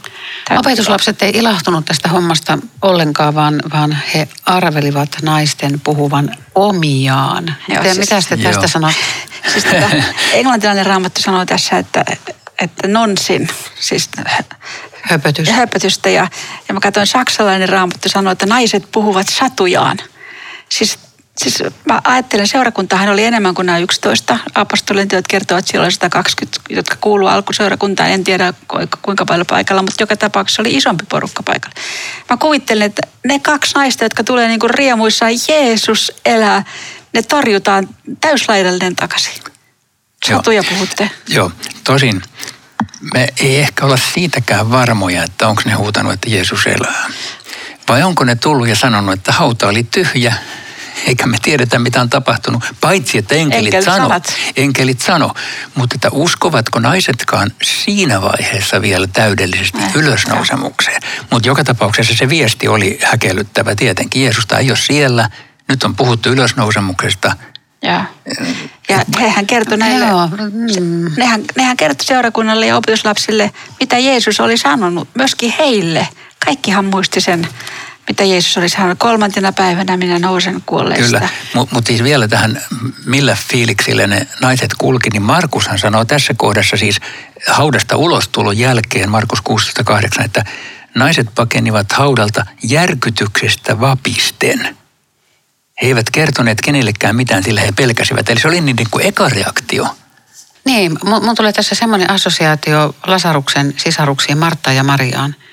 Opetuslapset 0.57 1.21
ei 1.21 1.31
ilahtunut 1.33 1.85
tästä 1.85 2.09
hommasta 2.09 2.57
ollenkaan, 2.81 3.35
vaan, 3.35 3.61
vaan 3.73 3.97
he 4.13 4.27
arvelivat 4.45 5.09
naisten 5.21 5.79
puhuvan 5.79 6.37
omiaan. 6.55 7.55
Joo, 7.67 7.83
siis, 7.83 7.97
mitä 7.97 8.21
sitten 8.21 8.39
tästä 8.39 8.67
sanoo? 8.67 8.91
Siis 9.51 9.63
tota, 9.63 9.89
englantilainen 10.33 10.85
raamattu 10.85 11.21
sanoo 11.21 11.45
tässä, 11.45 11.77
että, 11.77 12.05
että 12.61 12.87
nonsin, 12.87 13.47
siis 13.79 14.09
Höpötys. 15.01 15.49
höpötystä. 15.49 16.09
Ja, 16.09 16.27
ja 16.67 16.73
mä 16.73 16.79
katsoin 16.79 17.07
saksalainen 17.07 17.69
raamattu 17.69 18.09
sanoo, 18.09 18.31
että 18.31 18.45
naiset 18.45 18.91
puhuvat 18.91 19.27
satujaan. 19.29 19.97
Siis 20.69 20.99
Siis 21.37 21.63
mä 21.85 22.01
ajattelen, 22.03 22.47
seurakuntahan 22.47 23.09
oli 23.09 23.23
enemmän 23.23 23.55
kuin 23.55 23.65
nämä 23.65 23.77
11. 23.77 24.39
Apostolien 24.55 25.07
teot 25.07 25.27
kertovat, 25.27 25.59
että 25.59 25.71
siellä 25.71 25.83
oli 25.83 25.91
120, 25.91 26.61
jotka 26.69 26.95
kuuluu 27.01 27.27
alkuseurakuntaan. 27.27 28.09
En 28.09 28.23
tiedä 28.23 28.53
kuinka 29.01 29.25
paljon 29.25 29.45
paikalla, 29.45 29.81
mutta 29.81 30.03
joka 30.03 30.17
tapauksessa 30.17 30.61
oli 30.61 30.73
isompi 30.73 31.05
porukka 31.09 31.43
paikalla. 31.43 31.75
Mä 32.29 32.37
kuvittelen, 32.37 32.85
että 32.85 33.01
ne 33.27 33.39
kaksi 33.39 33.75
naista, 33.75 34.03
jotka 34.03 34.23
tulee 34.23 34.47
niin 34.47 34.59
kuin 34.59 34.69
riemuissaan, 34.69 35.31
Jeesus 35.49 36.11
elää, 36.25 36.63
ne 37.13 37.21
torjutaan 37.21 37.89
täyslaidallinen 38.21 38.95
takaisin. 38.95 39.33
Satuja 40.27 40.63
puhutte. 40.69 41.11
Joo, 41.27 41.51
tosin 41.83 42.21
me 43.13 43.27
ei 43.39 43.57
ehkä 43.57 43.85
olla 43.85 43.97
siitäkään 44.13 44.71
varmoja, 44.71 45.23
että 45.23 45.47
onko 45.47 45.61
ne 45.65 45.73
huutanut, 45.73 46.13
että 46.13 46.29
Jeesus 46.29 46.67
elää. 46.67 47.05
Vai 47.87 48.03
onko 48.03 48.23
ne 48.23 48.35
tullut 48.35 48.67
ja 48.67 48.75
sanonut, 48.75 49.13
että 49.13 49.31
hauta 49.31 49.67
oli 49.67 49.83
tyhjä, 49.83 50.35
eikä 51.07 51.27
me 51.27 51.37
tiedetä, 51.41 51.79
mitä 51.79 52.01
on 52.01 52.09
tapahtunut, 52.09 52.63
paitsi 52.81 53.17
että 53.17 53.35
enkelit, 53.35 53.65
enkelit 53.65 53.85
sano. 53.85 53.97
Sanat. 53.97 54.33
Enkelit 54.55 55.01
sano. 55.01 55.33
Mutta 55.75 55.95
että 55.95 56.09
uskovatko 56.11 56.79
naisetkaan 56.79 57.51
siinä 57.63 58.21
vaiheessa 58.21 58.81
vielä 58.81 59.07
täydellisesti 59.07 59.77
äh, 59.83 59.95
ylösnousemukseen. 59.95 61.01
Mutta 61.31 61.47
joka 61.47 61.63
tapauksessa 61.63 62.13
se 62.17 62.29
viesti 62.29 62.67
oli 62.67 62.99
häkellyttävä 63.03 63.75
tietenkin. 63.75 64.23
Jeesusta 64.23 64.57
ei 64.57 64.71
ole 64.71 64.77
siellä. 64.77 65.29
Nyt 65.67 65.83
on 65.83 65.95
puhuttu 65.95 66.29
ylösnousemuksesta. 66.29 67.35
Ja, 67.81 68.05
ja 68.89 68.99
hehän 69.19 69.47
kertoi 69.47 69.77
näille, 69.77 70.05
Joo. 70.05 70.27
Mm. 70.27 71.11
nehän, 71.17 71.41
nehän 71.55 71.77
kertoi 71.77 72.05
seurakunnalle 72.05 72.67
ja 72.67 72.77
opetuslapsille, 72.77 73.51
mitä 73.79 73.97
Jeesus 73.97 74.39
oli 74.39 74.57
sanonut, 74.57 75.07
myöskin 75.13 75.53
heille. 75.59 76.07
Kaikkihan 76.45 76.85
muisti 76.85 77.21
sen 77.21 77.47
mitä 78.07 78.23
Jeesus 78.23 78.57
oli 78.57 78.69
sanonut, 78.69 78.99
kolmantena 78.99 79.51
päivänä 79.51 79.97
minä 79.97 80.19
nousen 80.19 80.61
kuolleista. 80.65 81.17
Kyllä, 81.17 81.29
mutta 81.53 81.75
mut 81.75 81.87
siis 81.87 82.03
vielä 82.03 82.27
tähän, 82.27 82.61
millä 83.05 83.37
fiiliksillä 83.47 84.07
ne 84.07 84.27
naiset 84.41 84.71
kulki, 84.77 85.09
niin 85.09 85.21
Markushan 85.21 85.79
sanoo 85.79 86.05
tässä 86.05 86.33
kohdassa 86.37 86.77
siis 86.77 86.99
haudasta 87.47 87.97
ulostulon 87.97 88.57
jälkeen, 88.57 89.09
Markus 89.09 89.39
16.8, 90.19 90.23
että 90.23 90.45
naiset 90.95 91.27
pakenivat 91.35 91.91
haudalta 91.91 92.45
järkytyksestä 92.63 93.79
vapisten. 93.79 94.77
He 95.81 95.87
eivät 95.87 96.09
kertoneet 96.09 96.61
kenellekään 96.61 97.15
mitään, 97.15 97.43
sillä 97.43 97.61
he 97.61 97.71
pelkäsivät. 97.71 98.29
Eli 98.29 98.39
se 98.39 98.47
oli 98.47 98.61
niin 98.61 98.75
kuin 98.91 99.05
eka 99.05 99.29
reaktio. 99.29 99.87
Niin, 100.65 100.97
mun 101.03 101.35
tulee 101.35 101.53
tässä 101.53 101.75
semmoinen 101.75 102.11
assosiaatio 102.11 102.95
Lasaruksen 103.07 103.73
sisaruksiin 103.77 104.37
Martta 104.37 104.71
ja 104.71 104.83
Mariaan– 104.83 105.35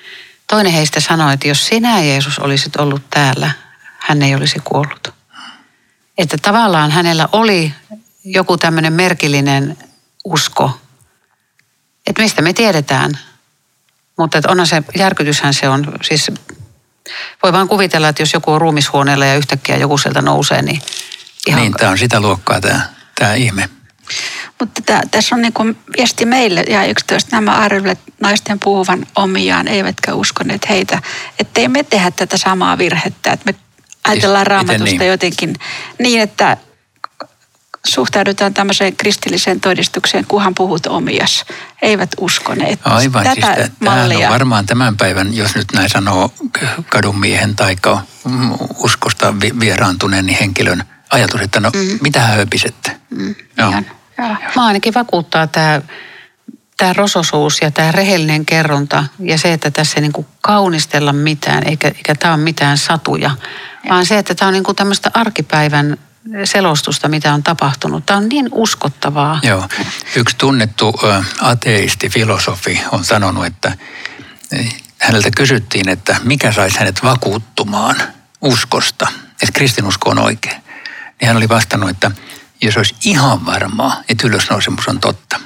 Toinen 0.53 0.73
heistä 0.73 0.99
sanoi, 0.99 1.33
että 1.33 1.47
jos 1.47 1.67
sinä 1.67 2.01
Jeesus 2.01 2.39
olisit 2.39 2.75
ollut 2.75 3.09
täällä, 3.09 3.51
hän 3.99 4.21
ei 4.21 4.35
olisi 4.35 4.59
kuollut. 4.63 5.13
Että 6.17 6.37
tavallaan 6.37 6.91
hänellä 6.91 7.29
oli 7.31 7.73
joku 8.23 8.57
tämmöinen 8.57 8.93
merkillinen 8.93 9.77
usko, 10.25 10.81
että 12.07 12.21
mistä 12.21 12.41
me 12.41 12.53
tiedetään. 12.53 13.19
Mutta 14.17 14.37
että 14.37 14.51
onhan 14.51 14.67
se, 14.67 14.83
järkytyshän 14.97 15.53
se 15.53 15.69
on, 15.69 15.93
siis 16.03 16.31
voi 17.43 17.53
vaan 17.53 17.67
kuvitella, 17.67 18.09
että 18.09 18.21
jos 18.21 18.33
joku 18.33 18.51
on 18.51 18.61
ruumishuoneella 18.61 19.25
ja 19.25 19.35
yhtäkkiä 19.35 19.77
joku 19.77 19.97
sieltä 19.97 20.21
nousee, 20.21 20.61
niin 20.61 20.81
ihan... 21.47 21.61
Niin, 21.61 21.73
tämä 21.73 21.91
on 21.91 21.97
sitä 21.97 22.19
luokkaa 22.19 22.61
tämä, 22.61 22.89
tämä 23.19 23.33
ihme. 23.33 23.69
Mutta 24.63 25.01
tässä 25.11 25.35
on 25.35 25.41
niin 25.41 25.53
kuin 25.53 25.77
viesti 25.97 26.25
meille 26.25 26.63
ja 26.69 26.85
11 26.85 27.35
nämä 27.35 27.51
arvelevat 27.51 27.99
naisten 28.21 28.59
puhuvan 28.59 29.07
omiaan, 29.15 29.67
eivätkä 29.67 30.13
uskoneet 30.13 30.69
heitä. 30.69 31.01
Että 31.39 31.61
ei 31.61 31.67
me 31.67 31.83
tehdä 31.83 32.11
tätä 32.11 32.37
samaa 32.37 32.77
virhettä, 32.77 33.31
että 33.31 33.51
me 33.51 33.55
ajatellaan 34.03 34.47
raamatusta 34.47 34.85
niin? 34.85 35.07
jotenkin 35.07 35.55
niin, 35.99 36.21
että 36.21 36.57
suhtaudutaan 37.85 38.53
tämmöiseen 38.53 38.95
kristilliseen 38.95 39.61
todistukseen, 39.61 40.25
kuhan 40.27 40.55
puhut 40.55 40.87
omias. 40.87 41.45
Eivät 41.81 42.09
uskoneet 42.19 42.79
Aivan, 42.83 43.23
tätä 43.23 43.55
siis 43.55 43.71
mallia. 43.79 44.27
on 44.27 44.33
varmaan 44.33 44.65
tämän 44.65 44.97
päivän, 44.97 45.35
jos 45.35 45.55
nyt 45.55 45.67
näin 45.73 45.89
sanoo 45.89 46.33
kadunmiehen 46.89 47.55
tai 47.55 47.75
uskosta 48.77 49.33
vieraantuneen 49.59 50.25
niin 50.25 50.37
henkilön 50.39 50.83
ajatus, 51.09 51.41
että 51.41 51.59
no 51.59 51.69
mm. 51.69 51.99
mitä 52.01 52.19
höpisette. 52.19 52.91
Mm, 53.09 53.35
Joo. 53.57 53.69
Ihan. 53.69 53.85
Ja. 54.29 54.51
Mä 54.55 54.65
ainakin 54.65 54.93
vakuuttaa 54.93 55.47
tämä 55.47 55.81
tämä 56.77 56.93
rososuus 56.93 57.61
ja 57.61 57.71
tämä 57.71 57.91
rehellinen 57.91 58.45
kerronta 58.45 59.03
ja 59.19 59.37
se, 59.37 59.53
että 59.53 59.71
tässä 59.71 59.93
ei 59.95 60.01
niin 60.01 60.13
kuin 60.13 60.27
kaunistella 60.41 61.13
mitään, 61.13 61.67
eikä, 61.67 61.87
eikä 61.87 62.15
tämä 62.15 62.33
ole 62.33 62.43
mitään 62.43 62.77
satuja, 62.77 63.31
ja. 63.83 63.89
vaan 63.89 64.05
se, 64.05 64.17
että 64.17 64.35
tämä 64.35 64.47
on 64.47 64.53
niin 64.53 64.63
kuin 64.63 64.75
tämmöistä 64.75 65.11
arkipäivän 65.13 65.97
selostusta, 66.43 67.07
mitä 67.07 67.33
on 67.33 67.43
tapahtunut. 67.43 68.05
Tämä 68.05 68.17
on 68.17 68.29
niin 68.29 68.49
uskottavaa. 68.51 69.39
Joo. 69.43 69.67
Yksi 70.15 70.35
tunnettu 70.37 70.99
ateisti, 71.41 72.09
filosofi 72.09 72.81
on 72.91 73.05
sanonut, 73.05 73.45
että 73.45 73.77
häneltä 74.99 75.29
kysyttiin, 75.37 75.89
että 75.89 76.15
mikä 76.23 76.51
saisi 76.51 76.79
hänet 76.79 77.03
vakuuttumaan 77.03 77.95
uskosta, 78.41 79.07
että 79.31 79.53
kristinusko 79.53 80.09
on 80.09 80.19
oikein. 80.19 80.63
Niin 81.21 81.27
hän 81.27 81.37
oli 81.37 81.49
vastannut, 81.49 81.89
että 81.89 82.11
jos 82.63 82.77
olisi 82.77 82.95
ihan 83.03 83.45
varmaa, 83.45 84.01
että 84.09 84.27
ylösnousemus 84.27 84.87
on 84.87 84.99
totta. 84.99 85.39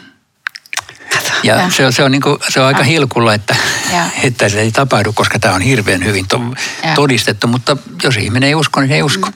Ja, 1.44 1.56
ja. 1.56 1.70
Se, 1.70 1.86
on, 1.86 1.94
se, 1.94 2.04
on 2.04 2.12
niin 2.12 2.22
kuin, 2.22 2.38
se 2.50 2.60
on 2.60 2.66
aika 2.66 2.80
ja. 2.80 2.86
hilkulla, 2.86 3.34
että, 3.34 3.56
että 4.24 4.50
se 4.50 4.62
ei 4.62 4.72
tapahdu, 4.72 5.14
koska 5.14 5.40
tämä 5.40 5.56
on 5.56 5.62
hirveän 5.62 6.06
hyvin 6.06 6.28
to, 6.28 6.42
todistettu. 6.96 7.48
Mutta 7.48 7.78
jos 8.04 8.18
ihminen 8.18 8.48
ei 8.48 8.56
usko, 8.56 8.82
niin 8.82 8.92
ei 8.92 9.04
usko. 9.04 9.28
Mm. 9.28 9.34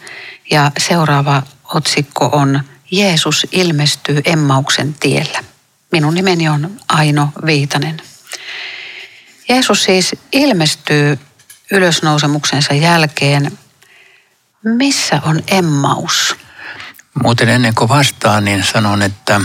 ja 0.51 0.71
seuraava 0.77 1.43
otsikko 1.63 2.29
on 2.31 2.63
Jeesus 2.91 3.47
ilmestyy 3.51 4.21
Emmauksen 4.25 4.93
tiellä. 4.93 5.43
Minun 5.91 6.13
nimeni 6.13 6.49
on 6.49 6.79
Aino 6.89 7.29
Viitanen. 7.45 8.01
Jeesus 9.49 9.83
siis 9.83 10.15
ilmestyy 10.31 11.19
ylösnousemuksensa 11.71 12.73
jälkeen. 12.73 13.57
Missä 14.63 15.21
on 15.25 15.43
Emmaus? 15.47 16.35
Muuten 17.23 17.49
ennen 17.49 17.75
kuin 17.75 17.89
vastaan, 17.89 18.45
niin 18.45 18.63
sanon, 18.63 19.01
että 19.01 19.41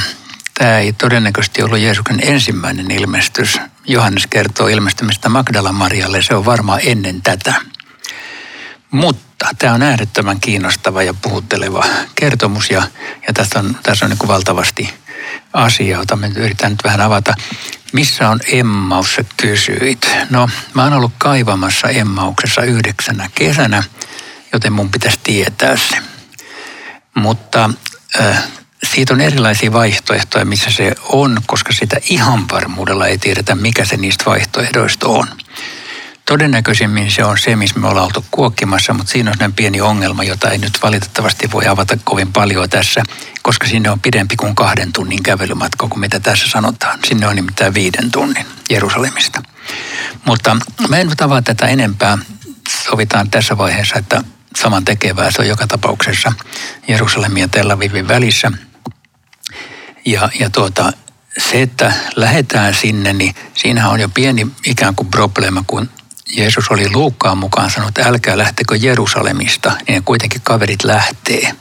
tämä 0.59 0.79
ei 0.79 0.93
todennäköisesti 0.93 1.63
ollut 1.63 1.79
Jeesuksen 1.79 2.21
ensimmäinen 2.23 2.91
ilmestys. 2.91 3.61
Johannes 3.87 4.27
kertoo 4.27 4.69
ilmestymistä 4.69 5.29
Magdala 5.29 5.73
Marialle, 5.73 6.23
se 6.23 6.35
on 6.35 6.45
varmaan 6.45 6.81
ennen 6.83 7.23
tätä. 7.23 7.55
Mutta 8.91 9.49
tämä 9.59 9.75
on 9.75 9.83
äärettömän 9.83 10.41
kiinnostava 10.41 11.03
ja 11.03 11.15
puhutteleva 11.15 11.85
kertomus 12.15 12.71
ja, 12.71 12.83
ja 13.27 13.33
tässä 13.33 13.59
on, 13.59 13.77
tässä 13.83 14.05
on 14.05 14.11
niin 14.11 14.19
kuin 14.19 14.29
valtavasti 14.29 14.95
asiaa, 15.53 16.01
jota 16.01 16.17
me 16.17 16.33
yritän 16.37 16.71
nyt 16.71 16.85
vähän 16.85 17.01
avata. 17.01 17.35
Missä 17.93 18.29
on 18.29 18.41
Emmaus, 18.53 19.15
sä 19.15 19.25
kysyit? 19.37 20.11
No, 20.31 20.49
mä 20.75 20.85
oon 20.85 20.93
ollut 20.93 21.13
kaivamassa 21.19 21.89
Emmauksessa 21.89 22.63
yhdeksänä 22.63 23.31
kesänä, 23.35 23.83
joten 24.53 24.73
mun 24.73 24.91
pitäisi 24.91 25.21
tietää 25.23 25.77
se. 25.77 25.97
Mutta 27.15 27.71
äh, 28.21 28.45
siitä 28.87 29.15
on 29.15 29.21
erilaisia 29.21 29.73
vaihtoehtoja, 29.73 30.45
missä 30.45 30.71
se 30.71 30.95
on, 31.09 31.41
koska 31.47 31.73
sitä 31.73 31.97
ihan 32.11 32.49
varmuudella 32.49 33.07
ei 33.07 33.19
tiedetä, 33.19 33.55
mikä 33.55 33.85
se 33.85 33.97
niistä 33.97 34.25
vaihtoehdoista 34.25 35.09
on. 35.09 35.27
Todennäköisimmin 36.27 37.11
se 37.11 37.25
on 37.25 37.39
se, 37.39 37.57
missä 37.57 37.79
me 37.79 37.89
ollaan 37.89 38.07
oltu 38.07 38.25
kuokkimassa, 38.31 38.95
mutta 38.95 39.13
siinä 39.13 39.31
on 39.31 39.35
sellainen 39.35 39.57
pieni 39.57 39.81
ongelma, 39.81 40.25
jota 40.25 40.51
ei 40.51 40.59
nyt 40.59 40.79
valitettavasti 40.83 41.51
voi 41.53 41.67
avata 41.67 41.99
kovin 42.05 42.33
paljon 42.33 42.71
tässä, 42.71 43.03
koska 43.43 43.67
sinne 43.67 43.91
on 43.91 44.01
pidempi 44.01 44.37
kuin 44.37 44.55
kahden 44.55 44.93
tunnin 44.93 45.23
kävelymatka 45.23 45.89
kuin 45.89 46.01
mitä 46.01 46.21
tässä 46.21 46.49
sanotaan. 46.49 46.99
Sinne 47.05 47.27
on 47.27 47.37
nimittäin 47.37 47.75
viiden 47.75 48.11
tunnin 48.11 48.47
Jerusalemista. 48.71 49.43
Mutta 50.25 50.57
mä 50.89 50.97
en 50.97 51.09
nyt 51.09 51.21
avaa 51.21 51.43
tätä 51.43 51.67
enempää. 51.67 52.19
Sovitaan 52.69 53.31
tässä 53.31 53.59
vaiheessa, 53.59 53.99
että 53.99 54.25
saman 54.57 54.85
tekevää 54.85 55.31
se 55.31 55.43
on 55.43 55.49
joka 55.49 55.67
tapauksessa 55.67 56.33
Jerusalemin 56.89 57.41
ja 57.41 57.49
Tel 57.49 57.71
Avivin 57.71 58.09
välissä. 58.09 58.53
Ja, 60.05 60.29
ja 60.41 60.51
tuota, 60.51 60.93
se, 61.39 61.63
että 61.63 61.93
lähdetään 62.17 62.75
sinne, 62.75 63.13
niin 63.13 63.35
siinä 63.55 63.89
on 63.89 64.01
jo 64.01 64.09
pieni 64.09 64.47
ikään 64.67 64.95
kuin 64.95 65.09
probleema, 65.09 65.65
kun 65.67 65.91
Jeesus 66.37 66.71
oli 66.71 66.91
Luukkaan 66.91 67.39
mukaan 67.39 67.71
sanonut, 67.71 67.99
että 67.99 68.09
älkää 68.11 68.39
lähtekö 68.39 68.77
Jerusalemista, 68.77 69.73
niin 69.89 70.05
kuitenkin 70.05 70.41
kaverit 70.41 70.85
lähtee. 70.85 71.55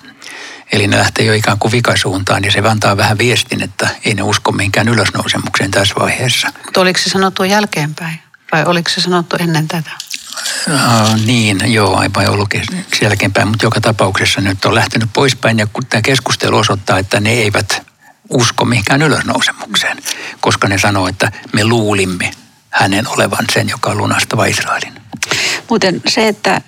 Eli 0.72 0.88
ne 0.88 0.98
lähtee 0.98 1.26
jo 1.26 1.34
ikään 1.34 1.60
kuin 1.60 1.72
vikasuuntaan, 1.72 2.42
niin 2.42 2.52
se 2.52 2.60
antaa 2.60 2.98
vähän 2.98 3.18
viestin, 3.18 3.64
että 3.64 3.90
ei 4.06 4.14
ne 4.14 4.24
usko 4.24 4.52
mihinkään 4.52 4.88
ylösnousemukseen 4.88 5.72
tässä 5.72 5.96
vaiheessa. 6.00 6.48
Mutta 6.66 6.82
oliko 6.82 7.00
se 7.00 7.10
sanottu 7.10 7.44
jälkeenpäin 7.44 8.20
vai 8.52 8.66
oliko 8.66 8.90
se 8.90 9.02
sanottu 9.02 9.36
ennen 9.40 9.68
tätä? 9.68 9.92
Uh, 10.68 11.26
niin, 11.26 11.74
joo, 11.74 11.98
aivan 11.98 12.30
ollutkin 12.30 12.86
jälkeenpäin, 13.02 13.48
mutta 13.48 13.66
joka 13.66 13.82
tapauksessa 13.82 14.42
nyt 14.42 14.66
on 14.66 14.76
lähtenyt 14.76 15.10
poispäin 15.14 15.60
ja 15.60 15.68
kun 15.68 15.86
tämä 15.86 16.02
keskustelu 16.02 16.58
osoittaa, 16.58 17.00
että 17.00 17.20
ne 17.20 17.30
eivät 17.30 17.91
usko 18.32 18.66
mihinkään 18.66 19.02
ylösnousemukseen, 19.02 19.98
koska 20.42 20.68
ne 20.68 20.78
sanoo, 20.78 21.08
että 21.08 21.32
me 21.54 21.64
luulimme, 21.64 22.32
hänen 22.70 23.08
olevan 23.08 23.46
sen, 23.54 23.70
joka 23.70 23.90
on 23.90 23.98
lunastava 23.98 24.46
Israelin. 24.46 24.94
Muuten 25.70 26.02
se, 26.08 26.28
että 26.28 26.62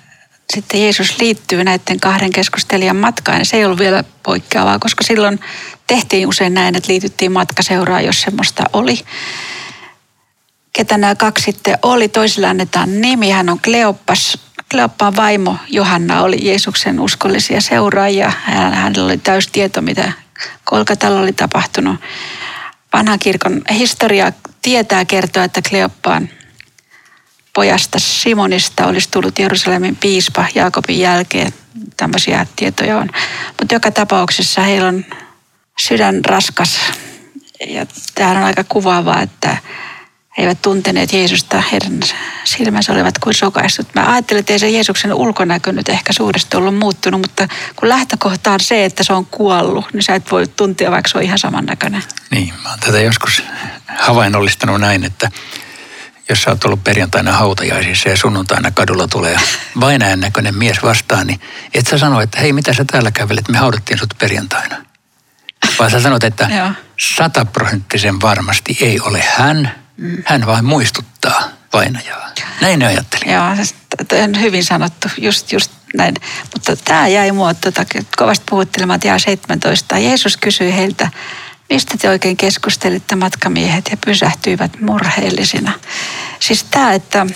sitten 0.52 0.82
Jeesus 0.82 1.18
liittyy 1.18 1.64
näiden 1.64 2.00
kahden 2.00 2.32
keskustelijan 2.32 2.96
matkaan, 2.96 3.38
niin 3.38 3.46
se 3.46 3.56
ei 3.56 3.64
ollut 3.64 3.78
vielä 3.78 4.04
poikkeavaa, 4.22 4.78
koska 4.78 5.04
silloin 5.04 5.40
tehtiin 5.86 6.28
usein 6.28 6.54
näin, 6.54 6.76
että 6.76 6.92
liityttiin 6.92 7.32
matkaseuraa, 7.32 8.00
jos 8.00 8.20
semmoista 8.20 8.64
oli. 8.72 9.00
Ketä 10.72 10.98
nämä 10.98 11.14
kaksi 11.14 11.44
sitten 11.44 11.78
oli, 11.82 12.08
toisille 12.08 12.46
annetaan 12.46 13.00
nimi, 13.00 13.30
hän 13.30 13.48
on 13.48 13.60
Kleoppas. 13.60 14.38
Kleoppaan 14.70 15.16
vaimo 15.16 15.56
Johanna 15.68 16.22
oli 16.22 16.46
Jeesuksen 16.46 17.00
uskollisia 17.00 17.60
seuraajia. 17.60 18.32
Hänellä 18.44 19.04
oli 19.04 19.18
täys 19.18 19.48
tieto, 19.48 19.82
mitä 19.82 20.12
Kolkatalla 20.64 21.20
oli 21.20 21.32
tapahtunut. 21.32 22.00
Vanhan 22.92 23.18
kirkon 23.18 23.62
historia 23.70 24.32
tietää 24.62 25.04
kertoa, 25.04 25.44
että 25.44 25.62
Kleoppaan 25.68 26.28
pojasta 27.52 27.98
Simonista 27.98 28.86
olisi 28.86 29.08
tullut 29.10 29.38
Jerusalemin 29.38 29.96
piispa 29.96 30.46
Jaakobin 30.54 30.98
jälkeen. 30.98 31.54
Tämmöisiä 31.96 32.46
tietoja 32.56 32.98
on. 32.98 33.10
Mutta 33.60 33.74
joka 33.74 33.90
tapauksessa 33.90 34.60
heillä 34.60 34.88
on 34.88 35.04
sydän 35.78 36.24
raskas. 36.24 36.80
Ja 37.66 37.86
tämähän 38.14 38.36
on 38.36 38.44
aika 38.44 38.64
kuvaavaa, 38.68 39.22
että 39.22 39.56
he 40.38 40.42
eivät 40.42 40.62
tunteneet 40.62 41.12
Jeesusta, 41.12 41.60
heidän 41.72 42.00
silmänsä 42.44 42.92
olivat 42.92 43.18
kuin 43.18 43.34
sokaistut. 43.34 43.94
Mä 43.94 44.12
ajattelin, 44.12 44.40
että 44.40 44.52
ei 44.52 44.58
se 44.58 44.70
Jeesuksen 44.70 45.14
ulkonäkö 45.14 45.72
nyt 45.72 45.88
ehkä 45.88 46.12
suuresti 46.12 46.56
ollut 46.56 46.78
muuttunut, 46.78 47.20
mutta 47.20 47.48
kun 47.76 47.88
lähtökohta 47.88 48.52
on 48.52 48.60
se, 48.60 48.84
että 48.84 49.02
se 49.04 49.12
on 49.12 49.26
kuollut, 49.26 49.92
niin 49.92 50.02
sä 50.02 50.14
et 50.14 50.30
voi 50.30 50.46
tuntea, 50.48 50.90
vaikka 50.90 51.08
se 51.08 51.18
on 51.18 51.24
ihan 51.24 51.38
samannäköinen. 51.38 52.02
Niin, 52.30 52.54
mä 52.62 52.70
oon 52.70 52.80
tätä 52.80 53.00
joskus 53.00 53.42
havainnollistanut 53.98 54.80
näin, 54.80 55.04
että 55.04 55.30
jos 56.28 56.42
sä 56.42 56.50
oot 56.50 56.64
ollut 56.64 56.84
perjantaina 56.84 57.32
hautajaisissa 57.32 58.08
ja 58.08 58.16
sunnuntaina 58.16 58.70
kadulla 58.70 59.08
tulee 59.08 59.36
vainajan 59.80 60.20
näköinen 60.20 60.54
mies 60.54 60.82
vastaan, 60.82 61.26
niin 61.26 61.40
et 61.74 61.86
sä 61.86 61.98
sano, 61.98 62.20
että 62.20 62.40
hei, 62.40 62.52
mitä 62.52 62.72
sä 62.72 62.84
täällä 62.84 63.10
kävelet, 63.10 63.48
me 63.48 63.58
haudattiin 63.58 63.98
sut 63.98 64.14
perjantaina. 64.18 64.76
Vaan 65.78 65.90
sä 65.90 66.00
sanot, 66.00 66.24
että 66.24 66.48
sataprosenttisen 67.16 68.20
varmasti 68.20 68.76
ei 68.80 69.00
ole 69.00 69.24
hän. 69.36 69.83
Hän 70.24 70.46
vain 70.46 70.64
muistuttaa 70.64 71.48
vainajaa. 71.72 72.30
Näin 72.60 72.78
ne 72.78 72.86
ajattelin. 72.86 73.30
Joo, 73.30 73.44
on 74.24 74.40
hyvin 74.40 74.64
sanottu, 74.64 75.08
just, 75.18 75.52
just 75.52 75.72
näin. 75.94 76.14
Mutta 76.54 76.76
tämä 76.76 77.08
jäi 77.08 77.32
mua 77.32 77.54
tuota, 77.54 77.84
kovasti 78.16 78.44
puhuttelemaan, 78.50 78.96
että 78.96 79.18
17. 79.18 79.98
Jeesus 79.98 80.36
kysyi 80.36 80.74
heiltä, 80.74 81.10
mistä 81.70 81.94
te 81.98 82.08
oikein 82.08 82.36
keskustelitte 82.36 83.16
matkamiehet 83.16 83.88
ja 83.90 83.96
pysähtyivät 84.04 84.80
murheellisina. 84.80 85.72
Siis 86.40 86.64
tämä, 86.64 86.92
että 86.92 87.26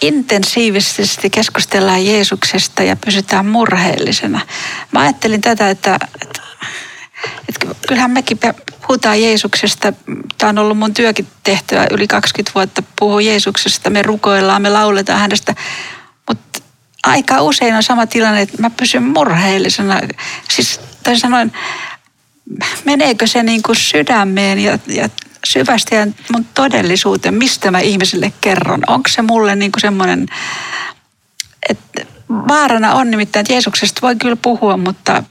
intensiivisesti 0.00 1.30
keskustellaan 1.30 2.06
Jeesuksesta 2.06 2.82
ja 2.82 2.96
pysytään 2.96 3.46
murheellisena. 3.46 4.40
Mä 4.92 5.00
ajattelin 5.00 5.40
tätä, 5.40 5.70
että, 5.70 5.98
että, 6.22 6.40
että 7.48 7.66
kyllähän 7.88 8.10
mekin 8.10 8.38
puhutaan 8.86 9.22
Jeesuksesta. 9.22 9.92
Tämä 10.38 10.50
on 10.50 10.58
ollut 10.58 10.78
mun 10.78 10.94
työkin 10.94 11.26
tehtävä 11.44 11.86
yli 11.90 12.06
20 12.06 12.52
vuotta 12.54 12.82
puhua 12.98 13.20
Jeesuksesta. 13.20 13.90
Me 13.90 14.02
rukoillaan, 14.02 14.62
me 14.62 14.70
lauletaan 14.70 15.20
hänestä. 15.20 15.54
Mutta 16.28 16.60
aika 17.02 17.42
usein 17.42 17.74
on 17.74 17.82
sama 17.82 18.06
tilanne, 18.06 18.40
että 18.40 18.56
mä 18.58 18.70
pysyn 18.70 19.02
murheellisena. 19.02 20.00
Siis 20.50 20.80
toisin 21.04 21.20
sanoen, 21.20 21.52
meneekö 22.84 23.26
se 23.26 23.42
niin 23.42 23.62
kuin 23.62 23.76
sydämeen 23.76 24.58
ja, 24.58 24.78
ja 24.86 25.08
syvästi 25.44 25.94
ja 25.94 26.06
mun 26.32 26.46
todellisuuteen, 26.54 27.34
mistä 27.34 27.70
mä 27.70 27.80
ihmisille 27.80 28.32
kerron. 28.40 28.82
Onko 28.86 29.08
se 29.08 29.22
mulle 29.22 29.56
niin 29.56 29.72
kuin 29.72 29.80
semmoinen, 29.80 30.26
että 31.68 32.06
vaarana 32.30 32.94
on 32.94 33.10
nimittäin, 33.10 33.40
että 33.40 33.52
Jeesuksesta 33.52 34.00
voi 34.02 34.16
kyllä 34.16 34.36
puhua, 34.36 34.76
mutta 34.76 35.24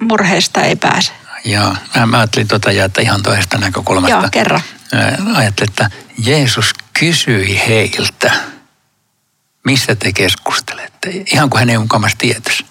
murheesta 0.00 0.60
ei 0.62 0.76
pääse. 0.76 1.12
Joo, 1.44 1.76
mä, 1.96 2.06
mä 2.06 2.18
ajattelin 2.18 2.48
tota 2.48 2.72
ja 2.72 2.84
että 2.84 3.02
ihan 3.02 3.22
toisesta 3.22 3.58
näkökulmasta. 3.58 4.16
Joo, 4.16 4.28
kerro. 4.30 4.60
Ajattelin, 5.34 5.70
että 5.70 5.90
Jeesus 6.18 6.74
kysyi 6.92 7.62
heiltä, 7.68 8.32
mistä 9.64 9.94
te 9.94 10.12
keskustelette. 10.12 11.10
Ihan 11.32 11.50
kuin 11.50 11.58
hän 11.58 11.70
ei 11.70 11.78
mukavasti 11.78 12.18
tietäisi. 12.18 12.66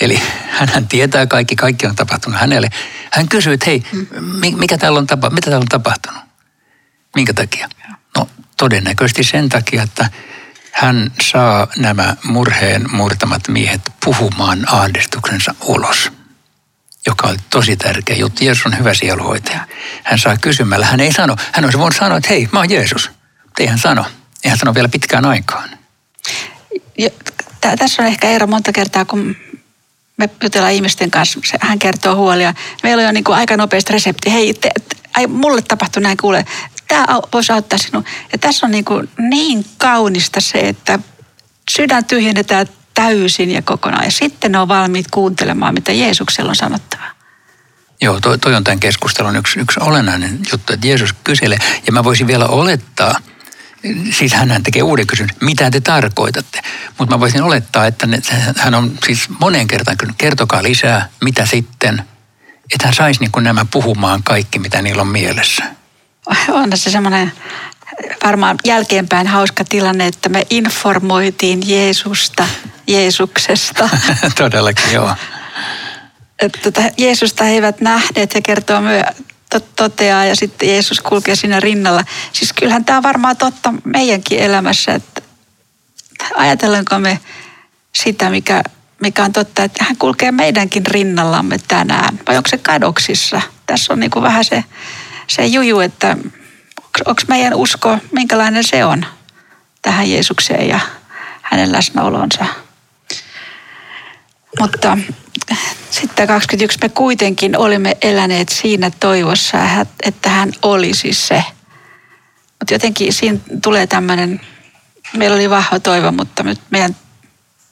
Eli 0.00 0.22
hän 0.48 0.88
tietää 0.88 1.26
kaikki, 1.26 1.56
kaikki 1.56 1.86
on 1.86 1.96
tapahtunut 1.96 2.40
hänelle. 2.40 2.70
Hän 3.12 3.28
kysyy, 3.28 3.52
että 3.52 3.66
hei, 3.66 3.82
mikä 4.56 4.78
täällä 4.78 4.98
on 4.98 5.06
tapa, 5.06 5.30
mitä 5.30 5.50
täällä 5.50 5.62
on 5.62 5.68
tapahtunut? 5.68 6.22
Minkä 7.14 7.32
takia? 7.32 7.68
No 8.16 8.28
todennäköisesti 8.56 9.24
sen 9.24 9.48
takia, 9.48 9.82
että 9.82 10.10
hän 10.72 11.12
saa 11.32 11.66
nämä 11.76 12.16
murheen 12.22 12.92
murtamat 12.92 13.48
miehet 13.48 13.80
puhumaan 14.04 14.68
ahdistuksensa 14.68 15.54
ulos 15.60 16.15
joka 17.06 17.28
oli 17.28 17.36
tosi 17.50 17.76
tärkeä 17.76 18.16
juttu. 18.16 18.44
Jeesus 18.44 18.66
on 18.66 18.78
hyvä 18.78 18.94
sieluhoitaja. 18.94 19.60
Hän 20.04 20.18
saa 20.18 20.36
kysymällä. 20.36 20.86
Hän 20.86 21.00
ei 21.00 21.12
sano, 21.12 21.36
hän 21.52 21.64
olisi 21.64 21.78
voinut 21.78 21.96
sanoa, 21.96 22.18
että 22.18 22.28
hei, 22.28 22.48
mä 22.52 22.58
oon 22.58 22.70
Jeesus. 22.70 23.10
Ei 23.58 23.66
hän 23.66 23.78
sano. 23.78 24.04
Ei 24.44 24.48
hän 24.48 24.58
sano 24.58 24.74
vielä 24.74 24.88
pitkään 24.88 25.24
aikaan. 25.24 25.70
Tässä 27.78 28.02
on 28.02 28.08
ehkä 28.08 28.28
ero 28.28 28.46
monta 28.46 28.72
kertaa, 28.72 29.04
kun 29.04 29.36
me 30.16 30.30
jutellaan 30.42 30.72
ihmisten 30.72 31.10
kanssa, 31.10 31.40
hän 31.60 31.78
kertoo 31.78 32.16
huolia. 32.16 32.54
Meillä 32.82 33.00
on 33.00 33.06
jo 33.06 33.12
niin 33.12 33.24
kuin 33.24 33.36
aika 33.36 33.56
nopeasti 33.56 33.92
resepti. 33.92 34.32
Hei, 34.32 34.54
te, 34.54 34.70
te, 34.88 34.96
ai, 35.16 35.26
mulle 35.26 35.62
tapahtui 35.62 36.02
näin, 36.02 36.16
kuule. 36.16 36.44
Tämä 36.88 37.06
voisi 37.32 37.52
auttaa 37.52 37.78
sinua. 37.78 38.02
Ja 38.32 38.38
tässä 38.38 38.66
on 38.66 38.72
niin, 38.72 38.84
kuin 38.84 39.08
niin 39.18 39.66
kaunista 39.78 40.40
se, 40.40 40.58
että 40.58 40.98
sydän 41.70 42.04
tyhjennetään 42.04 42.66
täysin 42.96 43.50
ja 43.50 43.62
kokonaan. 43.62 44.04
Ja 44.04 44.10
sitten 44.10 44.52
ne 44.52 44.58
on 44.58 44.68
valmiit 44.68 45.06
kuuntelemaan, 45.10 45.74
mitä 45.74 45.92
Jeesuksella 45.92 46.50
on 46.50 46.56
sanottavaa. 46.56 47.10
Joo, 48.00 48.20
toi, 48.20 48.38
toi 48.38 48.54
on 48.54 48.64
tämän 48.64 48.80
keskustelun 48.80 49.36
yksi, 49.36 49.60
yksi 49.60 49.80
olennainen 49.80 50.38
juttu, 50.52 50.72
että 50.72 50.86
Jeesus 50.86 51.14
kyselee. 51.24 51.58
Ja 51.86 51.92
mä 51.92 52.04
voisin 52.04 52.26
vielä 52.26 52.46
olettaa, 52.46 53.14
siis 54.10 54.32
hän 54.32 54.62
tekee 54.62 54.82
uuden 54.82 55.06
kysymyksen, 55.06 55.38
mitä 55.40 55.70
te 55.70 55.80
tarkoitatte? 55.80 56.62
Mutta 56.98 57.14
mä 57.14 57.20
voisin 57.20 57.42
olettaa, 57.42 57.86
että 57.86 58.06
ne, 58.06 58.20
hän 58.56 58.74
on 58.74 58.98
siis 59.06 59.28
moneen 59.40 59.66
kertaan 59.66 59.96
kyllä, 59.96 60.14
kertokaa 60.18 60.62
lisää, 60.62 61.08
mitä 61.24 61.46
sitten, 61.46 62.02
että 62.74 62.86
hän 62.86 62.94
saisi 62.94 63.20
niin 63.20 63.44
nämä 63.44 63.66
puhumaan 63.70 64.22
kaikki, 64.22 64.58
mitä 64.58 64.82
niillä 64.82 65.02
on 65.02 65.08
mielessä. 65.08 65.64
On 66.48 66.70
se 66.74 66.90
semmoinen 66.90 67.32
varmaan 68.24 68.56
jälkeenpäin 68.64 69.26
hauska 69.26 69.64
tilanne, 69.64 70.06
että 70.06 70.28
me 70.28 70.42
informoitiin 70.50 71.62
Jeesusta, 71.66 72.48
Jeesuksesta. 72.86 73.88
Todellakin, 74.38 74.92
joo. 74.92 75.10
Tota, 76.62 76.82
Jeesusta 76.98 77.44
he 77.44 77.50
eivät 77.50 77.80
nähneet, 77.80 78.34
he 78.34 78.40
kertoo 78.40 78.80
myö, 78.80 79.02
toteaa 79.76 80.24
ja 80.24 80.36
sitten 80.36 80.68
Jeesus 80.68 81.00
kulkee 81.00 81.36
siinä 81.36 81.60
rinnalla. 81.60 82.04
Siis 82.32 82.52
kyllähän 82.52 82.84
tämä 82.84 82.96
on 82.96 83.02
varmaan 83.02 83.36
totta 83.36 83.74
meidänkin 83.84 84.38
elämässä, 84.38 84.94
että 84.94 85.22
ajatellaanko 86.34 86.98
me 86.98 87.20
sitä, 87.94 88.30
mikä, 88.30 88.62
mikä 89.02 89.24
on 89.24 89.32
totta, 89.32 89.64
että 89.64 89.84
hän 89.84 89.96
kulkee 89.96 90.32
meidänkin 90.32 90.86
rinnallamme 90.86 91.58
tänään, 91.68 92.20
vai 92.28 92.36
onko 92.36 92.48
se 92.48 92.58
kadoksissa? 92.58 93.42
Tässä 93.66 93.92
on 93.92 94.00
niin 94.00 94.10
kuin 94.10 94.22
vähän 94.22 94.44
se, 94.44 94.64
se 95.26 95.46
juju, 95.46 95.80
että 95.80 96.16
onko 97.04 97.22
meidän 97.28 97.54
usko, 97.54 97.98
minkälainen 98.12 98.64
se 98.64 98.84
on 98.84 99.06
tähän 99.82 100.10
Jeesukseen 100.10 100.68
ja 100.68 100.80
hänen 101.42 101.72
läsnäolonsa. 101.72 102.46
Mutta 104.60 104.98
sitten 105.90 106.26
21 106.26 106.78
me 106.82 106.88
kuitenkin 106.88 107.58
olimme 107.58 107.96
eläneet 108.02 108.48
siinä 108.48 108.90
toivossa, 108.90 109.58
että 110.02 110.30
hän 110.30 110.52
olisi 110.62 111.12
se. 111.12 111.44
Mutta 112.58 112.74
jotenkin 112.74 113.12
siinä 113.12 113.38
tulee 113.62 113.86
tämmöinen, 113.86 114.40
meillä 115.16 115.34
oli 115.34 115.50
vahva 115.50 115.80
toivo, 115.80 116.12
mutta 116.12 116.42
nyt 116.42 116.60
meidän 116.70 116.96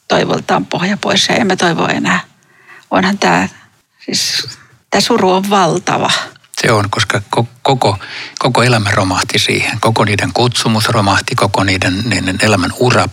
toivolta 0.08 0.56
on 0.56 0.66
pohja 0.66 0.96
pois 0.96 1.28
ja 1.28 1.34
emme 1.34 1.56
toivo 1.56 1.88
enää. 1.88 2.20
Onhan 2.90 3.18
tämä, 3.18 3.48
siis 4.04 4.48
tämä 4.90 5.00
suru 5.00 5.30
on 5.30 5.50
valtava. 5.50 6.10
Se 6.62 6.72
on, 6.72 6.90
koska 6.90 7.20
koko, 7.62 7.98
koko 8.38 8.62
elämä 8.62 8.90
romahti 8.90 9.38
siihen. 9.38 9.80
Koko 9.80 10.04
niiden 10.04 10.32
kutsumus 10.32 10.88
romahti, 10.88 11.34
koko 11.34 11.64
niiden, 11.64 12.02
niiden 12.04 12.38
elämän 12.42 12.70
ura 12.78 13.08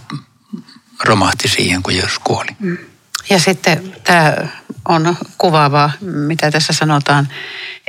romahti 1.04 1.48
siihen, 1.48 1.84
kun 1.84 1.96
Jeesus 1.96 2.20
kuoli. 2.20 2.50
Mm. 2.60 2.78
Ja 3.30 3.40
sitten 3.40 3.96
tämä 4.04 4.36
on 4.86 5.18
kuvaavaa, 5.38 5.92
mitä 6.02 6.52
tässä 6.52 6.74
sanotaan, 6.74 7.28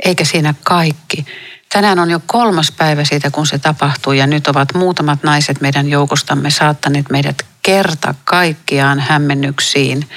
eikä 0.05 0.25
siinä 0.25 0.53
kaikki. 0.63 1.25
Tänään 1.73 1.99
on 1.99 2.11
jo 2.11 2.21
kolmas 2.25 2.71
päivä 2.71 3.03
siitä, 3.03 3.31
kun 3.31 3.47
se 3.47 3.57
tapahtui 3.57 4.17
ja 4.17 4.27
nyt 4.27 4.47
ovat 4.47 4.73
muutamat 4.73 5.23
naiset 5.23 5.61
meidän 5.61 5.89
joukostamme 5.89 6.49
saattaneet 6.49 7.09
meidät 7.09 7.45
kerta 7.61 8.15
kaikkiaan 8.23 8.99
hämmennyksiin. 8.99 10.09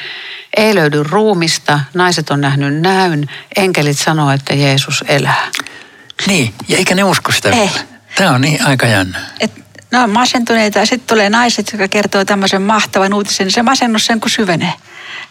Ei 0.56 0.74
löydy 0.74 1.02
ruumista, 1.02 1.80
naiset 1.94 2.30
on 2.30 2.40
nähnyt 2.40 2.80
näyn, 2.80 3.30
enkelit 3.56 3.98
sanoo, 3.98 4.30
että 4.30 4.54
Jeesus 4.54 5.04
elää. 5.08 5.50
Niin, 6.26 6.54
ja 6.68 6.76
eikä 6.76 6.94
ne 6.94 7.04
usko 7.04 7.32
sitä 7.32 7.48
Ei. 7.48 7.54
vielä. 7.56 7.86
Tämä 8.16 8.30
on 8.30 8.40
niin 8.40 8.66
aika 8.66 8.86
jännä. 8.86 9.18
Et, 9.40 9.52
ne 9.92 9.98
on 9.98 10.10
masentuneita 10.10 10.78
ja 10.78 10.86
sitten 10.86 11.06
tulee 11.06 11.30
naiset, 11.30 11.72
jotka 11.72 11.88
kertoo 11.88 12.24
tämmöisen 12.24 12.62
mahtavan 12.62 13.14
uutisen. 13.14 13.46
Niin 13.46 13.52
se 13.52 13.62
masennus 13.62 14.06
sen 14.06 14.20
kun 14.20 14.30
syvenee. 14.30 14.72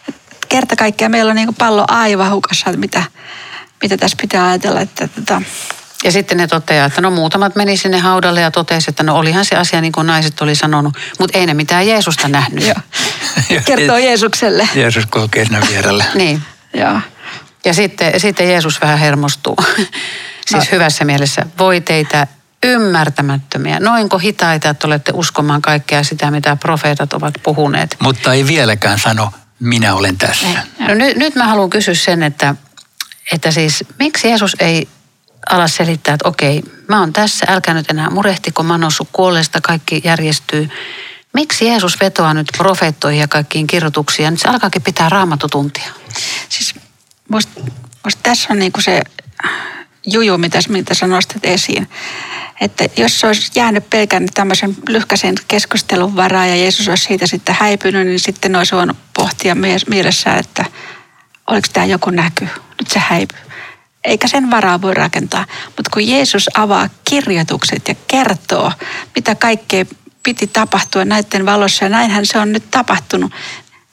Et 0.08 0.14
kerta 0.48 0.76
kaikkiaan 0.76 1.10
meillä 1.10 1.30
on 1.30 1.36
niin 1.36 1.54
pallo 1.54 1.84
aivan 1.88 2.30
hukassa, 2.30 2.70
että 2.70 2.80
mitä, 2.80 3.02
mitä 3.82 3.96
tässä 3.96 4.16
pitää 4.20 4.48
ajatella. 4.48 4.80
Että, 4.80 5.08
tota, 5.08 5.42
ja 6.06 6.12
sitten 6.12 6.38
ne 6.38 6.46
toteaa, 6.46 6.86
että 6.86 7.00
no 7.00 7.10
muutamat 7.10 7.56
meni 7.56 7.76
sinne 7.76 7.98
haudalle 7.98 8.40
ja 8.40 8.50
totesi, 8.50 8.90
että 8.90 9.02
no 9.02 9.16
olihan 9.16 9.44
se 9.44 9.56
asia 9.56 9.80
niin 9.80 9.92
kuin 9.92 10.06
naiset 10.06 10.40
oli 10.40 10.54
sanonut, 10.54 10.94
mutta 11.18 11.38
ei 11.38 11.46
ne 11.46 11.54
mitään 11.54 11.86
Jeesusta 11.86 12.28
nähnyt. 12.28 12.66
Joo. 12.66 12.76
Kertoo 13.64 13.98
Jeesukselle. 13.98 14.68
Jeesus 14.74 15.06
kulkee 15.06 15.44
sinne 15.44 15.60
vierelle. 15.68 16.04
niin. 16.14 16.42
Joo. 16.74 17.00
Ja 17.64 17.74
sitten, 17.74 18.20
sitten 18.20 18.48
Jeesus 18.48 18.80
vähän 18.80 18.98
hermostuu. 18.98 19.56
siis 20.50 20.64
no. 20.64 20.72
hyvässä 20.72 21.04
mielessä. 21.04 21.46
Voi 21.58 21.80
teitä 21.80 22.26
ymmärtämättömiä. 22.62 23.80
Noinko 23.80 24.18
hitaita, 24.18 24.68
että 24.68 24.86
olette 24.86 25.12
uskomaan 25.14 25.62
kaikkea 25.62 26.04
sitä, 26.04 26.30
mitä 26.30 26.56
profeetat 26.56 27.12
ovat 27.12 27.34
puhuneet. 27.42 27.96
Mutta 28.02 28.32
ei 28.32 28.46
vieläkään 28.46 28.98
sano, 28.98 29.32
minä 29.60 29.94
olen 29.94 30.18
tässä. 30.18 30.46
No 30.78 30.94
nyt, 30.94 31.16
nyt 31.16 31.34
mä 31.34 31.44
haluan 31.44 31.70
kysyä 31.70 31.94
sen, 31.94 32.22
että, 32.22 32.54
että 33.32 33.50
siis 33.50 33.84
miksi 33.98 34.28
Jeesus 34.28 34.56
ei 34.60 34.88
ala 35.50 35.68
selittää, 35.68 36.14
että 36.14 36.28
okei, 36.28 36.62
mä 36.88 37.00
oon 37.00 37.12
tässä, 37.12 37.46
älkää 37.48 37.74
nyt 37.74 37.90
enää 37.90 38.10
murehtiko, 38.10 38.62
mä 38.62 38.72
oon 38.72 38.80
noussut 38.80 39.08
kuolleesta, 39.12 39.60
kaikki 39.60 40.00
järjestyy. 40.04 40.68
Miksi 41.32 41.66
Jeesus 41.66 42.00
vetoaa 42.00 42.34
nyt 42.34 42.48
profeettoihin 42.56 43.20
ja 43.20 43.28
kaikkiin 43.28 43.66
kirjoituksiin, 43.66 44.30
nyt 44.30 44.40
se 44.40 44.48
alkaakin 44.48 44.82
pitää 44.82 45.08
raamatutuntia? 45.08 45.90
Siis 46.48 46.74
musta, 47.28 47.60
musta 48.04 48.20
tässä 48.22 48.48
on 48.50 48.58
niinku 48.58 48.80
se 48.80 49.02
juju, 50.06 50.38
mitä, 50.38 50.58
mitä 50.68 50.94
sä 50.94 51.06
nostat 51.06 51.44
esiin. 51.44 51.88
Että 52.60 52.84
jos 52.96 53.20
se 53.20 53.26
olisi 53.26 53.52
jäänyt 53.54 53.90
pelkän 53.90 54.28
tämmöisen 54.34 54.76
lyhkäisen 54.88 55.34
keskustelun 55.48 56.16
varaan 56.16 56.48
ja 56.48 56.56
Jeesus 56.56 56.88
olisi 56.88 57.04
siitä 57.04 57.26
sitten 57.26 57.56
häipynyt, 57.60 58.06
niin 58.06 58.20
sitten 58.20 58.56
olisi 58.56 58.76
voinut 58.76 58.96
pohtia 59.14 59.56
mielessään, 59.88 60.38
että 60.38 60.64
oliko 61.46 61.68
tämä 61.72 61.86
joku 61.86 62.10
näky. 62.10 62.44
Nyt 62.80 62.90
se 62.90 62.98
häipyy 62.98 63.45
eikä 64.06 64.28
sen 64.28 64.50
varaa 64.50 64.82
voi 64.82 64.94
rakentaa. 64.94 65.46
Mutta 65.66 65.90
kun 65.92 66.08
Jeesus 66.08 66.48
avaa 66.54 66.88
kirjoitukset 67.04 67.88
ja 67.88 67.94
kertoo, 68.08 68.72
mitä 69.14 69.34
kaikkea 69.34 69.84
piti 70.22 70.46
tapahtua 70.46 71.04
näiden 71.04 71.46
valossa 71.46 71.84
ja 71.84 71.88
näinhän 71.88 72.26
se 72.26 72.38
on 72.38 72.52
nyt 72.52 72.70
tapahtunut, 72.70 73.32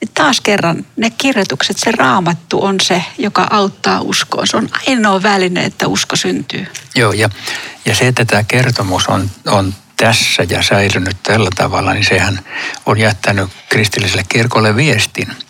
niin 0.00 0.10
taas 0.14 0.40
kerran 0.40 0.86
ne 0.96 1.10
kirjoitukset, 1.10 1.78
se 1.78 1.90
raamattu 1.90 2.64
on 2.64 2.76
se, 2.82 3.02
joka 3.18 3.46
auttaa 3.50 4.00
uskoa. 4.00 4.46
Se 4.46 4.56
on 4.56 4.68
ainoa 4.88 5.22
väline, 5.22 5.64
että 5.64 5.86
usko 5.86 6.16
syntyy. 6.16 6.66
Joo, 6.94 7.12
ja, 7.12 7.30
ja 7.84 7.94
se, 7.94 8.06
että 8.06 8.24
tämä 8.24 8.42
kertomus 8.42 9.06
on, 9.06 9.30
on 9.46 9.74
tässä 9.96 10.46
ja 10.48 10.62
säilynyt 10.62 11.16
tällä 11.22 11.50
tavalla, 11.56 11.92
niin 11.92 12.04
sehän 12.04 12.40
on 12.86 12.98
jättänyt 12.98 13.50
kristilliselle 13.68 14.24
kirkolle 14.28 14.76
viestin– 14.76 15.28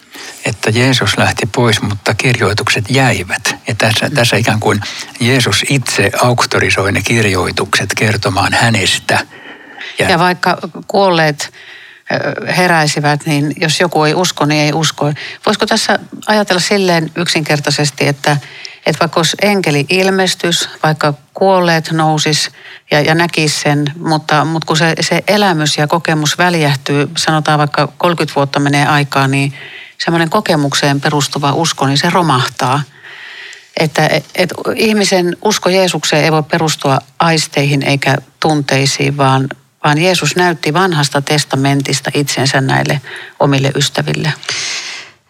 että 0.45 0.71
Jeesus 0.71 1.19
lähti 1.19 1.47
pois, 1.47 1.83
mutta 1.83 2.15
kirjoitukset 2.15 2.85
jäivät. 2.89 3.57
Ja 3.67 3.75
tässä, 3.75 4.11
tässä 4.11 4.37
ikään 4.37 4.61
kuin 4.61 4.81
Jeesus 5.21 5.65
itse 5.71 6.11
auktorisoi 6.23 6.93
ne 6.93 7.03
kirjoitukset 7.03 7.91
kertomaan 7.97 8.53
hänestä. 8.53 9.19
Ja, 9.99 10.09
ja 10.09 10.19
vaikka 10.19 10.59
kuolleet 10.87 11.53
heräisivät, 12.57 13.27
niin 13.27 13.53
jos 13.57 13.81
joku 13.81 14.05
ei 14.05 14.15
usko, 14.15 14.47
niin 14.47 14.61
ei 14.61 14.73
usko. 14.73 15.13
Voisiko 15.47 15.67
tässä 15.67 15.99
ajatella 16.27 16.61
silleen 16.61 17.11
yksinkertaisesti, 17.17 18.09
että, 18.09 18.37
että 18.87 19.01
vaikka 19.01 19.21
olisi 19.21 19.37
enkeli 19.43 19.87
ilmestys, 19.89 20.69
vaikka 20.83 21.15
kuolleet 21.35 21.91
nousis 21.91 22.51
ja, 22.91 23.01
ja 23.01 23.15
näkisi 23.15 23.61
sen, 23.61 23.85
mutta, 23.99 24.45
mutta 24.45 24.67
kun 24.67 24.77
se, 24.77 24.95
se 25.01 25.25
elämys 25.29 25.79
ja 25.79 25.87
kokemus 25.87 26.39
väljähtyy, 26.39 27.11
sanotaan 27.17 27.59
vaikka 27.59 27.89
30 27.99 28.35
vuotta 28.37 28.61
menee 28.61 28.87
aikaa, 28.87 29.29
niin 29.29 29.55
semmoinen 29.99 30.31
kokemukseen 30.31 31.01
perustuva 31.01 31.53
usko, 31.53 31.87
niin 31.87 31.99
se 31.99 32.11
romahtaa. 32.11 32.83
Että 33.77 34.07
et, 34.07 34.25
et 34.35 34.51
ihmisen 34.77 35.37
usko 35.43 35.69
Jeesukseen 35.69 36.25
ei 36.25 36.33
voi 36.33 36.43
perustua 36.43 36.99
aisteihin 37.19 37.83
eikä 37.83 38.17
tunteisiin, 38.41 39.17
vaan, 39.17 39.49
vaan 39.85 39.99
Jeesus 39.99 40.37
näytti 40.37 40.75
vanhasta 40.75 41.23
testamentista 41.23 42.11
itsensä 42.15 42.61
näille 42.61 43.01
omille 43.41 43.73
ystäville. 43.77 44.33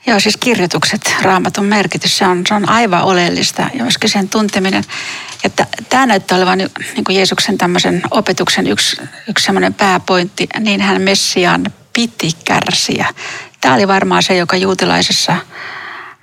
Joo, 0.06 0.20
siis 0.20 0.36
kirjoitukset, 0.36 1.14
raamatun 1.22 1.64
merkitys, 1.64 2.18
se 2.18 2.26
on, 2.26 2.42
se 2.48 2.54
on 2.54 2.68
aivan 2.68 3.02
oleellista 3.02 3.70
myöskin 3.74 4.10
sen 4.10 4.28
tunteminen. 4.28 4.84
Että 5.44 5.66
tämä 5.88 6.06
näyttää 6.06 6.38
olevan 6.38 6.58
niin 6.58 7.04
kuin 7.04 7.16
Jeesuksen 7.16 7.58
tämmöisen 7.58 8.02
opetuksen 8.10 8.66
yksi, 8.66 8.96
yksi 9.28 9.44
semmoinen 9.44 9.74
pääpointti, 9.74 10.48
niin 10.58 10.80
hän 10.80 11.02
Messiaan 11.02 11.72
piti 11.92 12.30
kärsiä. 12.44 13.06
Tämä 13.64 13.74
oli 13.74 13.88
varmaan 13.88 14.22
se, 14.22 14.36
joka 14.36 14.56
juutalaisessa 14.56 15.36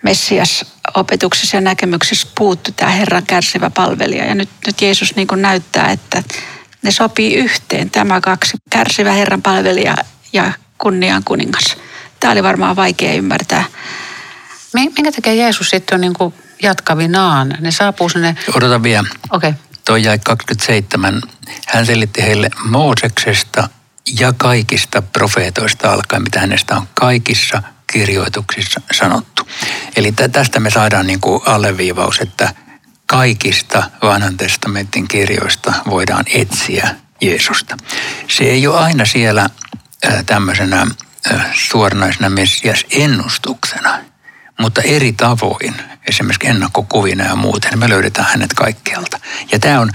Messias-opetuksessa 0.01 1.57
ja 1.57 1.61
näkemyksessä 1.61 2.27
puuttu 2.37 2.71
tämä 2.71 2.91
Herran 2.91 3.25
kärsivä 3.25 3.69
palvelija. 3.69 4.25
Ja 4.25 4.35
nyt, 4.35 4.49
nyt 4.65 4.81
Jeesus 4.81 5.15
niin 5.15 5.27
kuin 5.27 5.41
näyttää, 5.41 5.91
että 5.91 6.23
ne 6.81 6.91
sopii 6.91 7.35
yhteen, 7.35 7.89
tämä 7.89 8.21
kaksi, 8.21 8.57
kärsivä 8.69 9.11
Herran 9.11 9.41
palvelija 9.41 9.95
ja 10.33 10.53
kunnian 10.77 11.23
kuningas. 11.23 11.77
Tämä 12.19 12.33
oli 12.33 12.43
varmaan 12.43 12.75
vaikea 12.75 13.13
ymmärtää. 13.13 13.63
Minkä 14.73 15.11
takia 15.11 15.33
Jeesus 15.33 15.69
sitten 15.69 15.95
on 15.95 16.01
niin 16.01 16.13
kuin 16.13 16.33
jatkavinaan? 16.63 17.57
Ne 17.59 17.71
saapuu 17.71 18.09
sinne... 18.09 18.35
Odota 18.55 18.83
vielä. 18.83 19.07
Okei. 19.31 19.49
Okay. 19.49 19.61
Toi 19.85 20.03
jäi 20.03 20.19
27. 20.19 21.21
Hän 21.67 21.85
selitti 21.85 22.21
heille 22.21 22.49
Mooseksesta 22.65 23.69
ja 24.19 24.33
kaikista 24.33 25.01
profeetoista 25.01 25.93
alkaen, 25.93 26.23
mitä 26.23 26.39
hänestä 26.39 26.75
on 26.75 26.87
kaikissa 26.93 27.63
kirjoituksissa 27.91 28.81
sanottu. 28.91 29.47
Eli 29.95 30.11
tästä 30.31 30.59
me 30.59 30.69
saadaan 30.69 31.07
niin 31.07 31.19
kuin 31.19 31.41
alleviivaus, 31.45 32.19
että 32.19 32.53
kaikista 33.05 33.83
vanhan 34.01 34.37
testamentin 34.37 35.07
kirjoista 35.07 35.73
voidaan 35.89 36.25
etsiä 36.33 36.95
Jeesusta. 37.21 37.77
Se 38.27 38.43
ei 38.43 38.67
ole 38.67 38.79
aina 38.79 39.05
siellä 39.05 39.49
tämmöisenä 40.25 40.87
suoranaisena 41.53 42.29
Messias-ennustuksena, 42.29 43.99
mutta 44.59 44.81
eri 44.81 45.13
tavoin, 45.13 45.75
esimerkiksi 46.07 46.47
ennakkokuvina 46.47 47.23
ja 47.23 47.35
muuten, 47.35 47.79
me 47.79 47.89
löydetään 47.89 48.27
hänet 48.27 48.53
kaikkialta. 48.53 49.19
Ja 49.51 49.59
tämä 49.59 49.79
on 49.79 49.91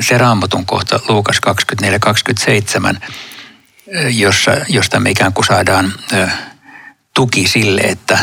se 0.00 0.18
raamatun 0.18 0.66
kohta 0.66 1.00
Luukas 1.08 1.36
24-27, 2.96 2.96
jossa, 4.10 4.50
josta 4.68 5.00
me 5.00 5.10
ikään 5.10 5.32
kuin 5.32 5.46
saadaan 5.46 5.92
tuki 7.14 7.48
sille, 7.48 7.80
että 7.80 8.18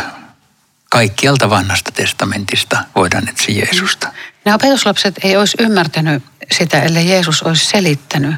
kaikkialta 0.90 1.50
vanhasta 1.50 1.92
testamentista 1.92 2.84
voidaan 2.96 3.30
etsiä 3.30 3.56
Jeesusta. 3.56 4.14
Ne 4.46 4.54
opetuslapset 4.54 5.16
ei 5.24 5.38
olisi 5.38 5.58
ymmärtänyt 5.60 6.24
sitä, 6.52 6.82
ellei 6.82 7.10
Jeesus 7.10 7.44
olisi 7.44 7.66
selittänyt. 7.66 8.36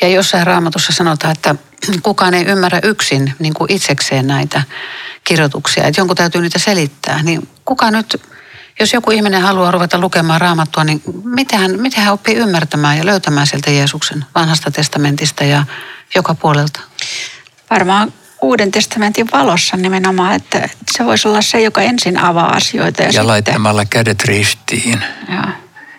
Ja 0.00 0.08
jossain 0.08 0.46
raamatussa 0.46 0.92
sanotaan, 0.92 1.32
että 1.32 1.54
kukaan 2.02 2.34
ei 2.34 2.44
ymmärrä 2.44 2.80
yksin 2.82 3.34
niin 3.38 3.54
kuin 3.54 3.72
itsekseen 3.72 4.26
näitä 4.26 4.62
kirjoituksia, 5.24 5.84
että 5.84 6.00
jonkun 6.00 6.16
täytyy 6.16 6.40
niitä 6.40 6.58
selittää. 6.58 7.22
Niin 7.22 7.48
kuka 7.64 7.90
nyt, 7.90 8.22
jos 8.80 8.92
joku 8.92 9.10
ihminen 9.10 9.42
haluaa 9.42 9.70
ruveta 9.70 9.98
lukemaan 9.98 10.40
raamattua, 10.40 10.84
niin 10.84 11.02
miten 11.24 11.58
hän, 11.58 11.80
miten 11.80 12.04
hän 12.04 12.12
oppii 12.12 12.34
ymmärtämään 12.34 12.98
ja 12.98 13.06
löytämään 13.06 13.46
sieltä 13.46 13.70
Jeesuksen 13.70 14.24
vanhasta 14.34 14.70
testamentista 14.70 15.44
ja 15.44 15.64
joka 16.14 16.34
puolelta? 16.34 16.80
Varmaan 17.70 18.12
Uuden 18.42 18.70
testamentin 18.70 19.28
valossa 19.32 19.76
nimenomaan, 19.76 20.34
että 20.34 20.68
se 20.96 21.04
voisi 21.04 21.28
olla 21.28 21.42
se, 21.42 21.60
joka 21.60 21.82
ensin 21.82 22.18
avaa 22.18 22.56
asioita. 22.56 23.02
Ja, 23.02 23.06
ja 23.06 23.12
sitten... 23.12 23.26
laittamalla 23.26 23.84
kädet 23.84 24.24
ristiin. 24.24 25.04
Ja, 25.28 25.52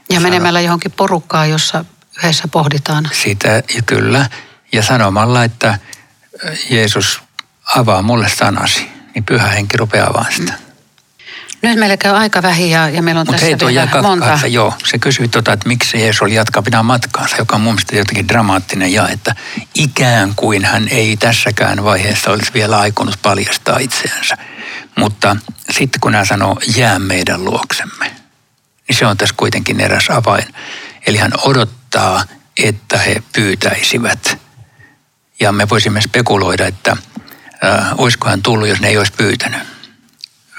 ja 0.10 0.20
menemällä 0.20 0.62
johonkin 0.62 0.92
porukkaan, 0.92 1.50
jossa 1.50 1.86
yhdessä 2.18 2.48
pohditaan. 2.48 3.10
Sitä, 3.12 3.48
ja 3.50 3.82
kyllä. 3.86 4.30
Ja 4.72 4.84
sanomalla, 4.84 5.44
että 5.44 5.80
Jeesus 6.70 7.22
avaa 7.76 8.02
mulle 8.02 8.30
sanasi, 8.30 8.88
niin 9.16 9.24
pyhä 9.24 9.48
henki 9.48 9.78
rupeaa 9.78 10.10
avaamaan 10.10 10.34
sitä. 10.34 10.52
Mm. 10.52 10.69
Nyt 11.62 11.80
meillä 11.80 11.98
käy 11.98 12.16
aika 12.16 12.42
vähin 12.42 12.70
ja, 12.70 12.90
ja 12.90 13.02
meillä 13.02 13.22
on 13.22 13.28
Mut 13.28 13.36
tässä 13.36 13.46
hei, 13.46 13.56
vielä 13.60 13.82
jaka, 13.82 14.02
monta. 14.02 14.26
Katsa, 14.26 14.48
joo, 14.48 14.74
se 14.86 15.00
kysyi 15.00 15.28
tota, 15.28 15.54
että 15.54 15.68
miksi 15.68 16.02
Jeesus 16.02 16.22
oli 16.22 16.34
jatkapina 16.34 16.84
matkaansa, 16.84 17.38
joka 17.38 17.56
on 17.56 17.62
mun 17.62 17.74
mielestä 17.74 17.96
jotenkin 17.96 18.28
dramaattinen 18.28 18.94
ja 18.94 19.10
että 19.10 19.36
ikään 19.76 20.34
kuin 20.36 20.66
hän 20.66 20.88
ei 20.88 21.18
tässäkään 21.18 21.84
vaiheessa 21.84 22.32
olisi 22.32 22.54
vielä 22.54 22.80
aikonut 22.80 23.20
paljastaa 23.22 23.78
itseänsä. 23.78 24.38
Mutta 24.96 25.36
sitten 25.72 26.00
kun 26.02 26.16
hän 26.16 26.26
sanoo, 26.26 26.60
jää 26.76 27.00
meidän 27.00 27.46
luoksemme, 27.46 28.06
niin 28.88 28.96
se 28.98 29.06
on 29.06 29.18
tässä 29.18 29.36
kuitenkin 29.38 29.82
eräs 29.82 30.10
avain. 30.10 30.56
Eli 31.08 31.18
hän 31.18 31.32
odottaa, 31.44 32.24
että 32.58 32.98
he 32.98 33.24
pyytäisivät. 33.34 34.38
Ja 35.40 35.52
me 35.52 35.70
voisimme 35.70 36.02
spekuloida, 36.02 36.68
että 36.68 36.98
äh, 37.64 37.94
olisiko 37.98 38.30
hän 38.30 38.42
tullut, 38.42 38.68
jos 38.68 38.82
ne 38.82 38.88
ei 38.88 38.98
olisi 38.98 39.14
pyytänyt 39.18 39.79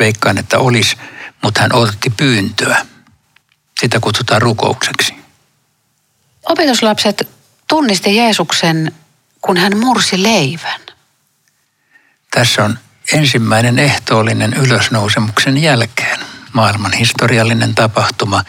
veikkaan, 0.00 0.38
että 0.38 0.58
olisi, 0.58 0.96
mutta 1.42 1.60
hän 1.60 1.74
odotti 1.74 2.10
pyyntöä. 2.10 2.86
Sitä 3.80 4.00
kutsutaan 4.00 4.42
rukoukseksi. 4.42 5.14
Opetuslapset 6.48 7.28
tunnisti 7.68 8.16
Jeesuksen, 8.16 8.92
kun 9.40 9.56
hän 9.56 9.78
mursi 9.78 10.22
leivän. 10.22 10.80
Tässä 12.30 12.64
on 12.64 12.78
ensimmäinen 13.12 13.78
ehtoollinen 13.78 14.52
ylösnousemuksen 14.54 15.58
jälkeen 15.58 16.20
maailman 16.52 16.92
historiallinen 16.92 17.74
tapahtuma, 17.74 18.44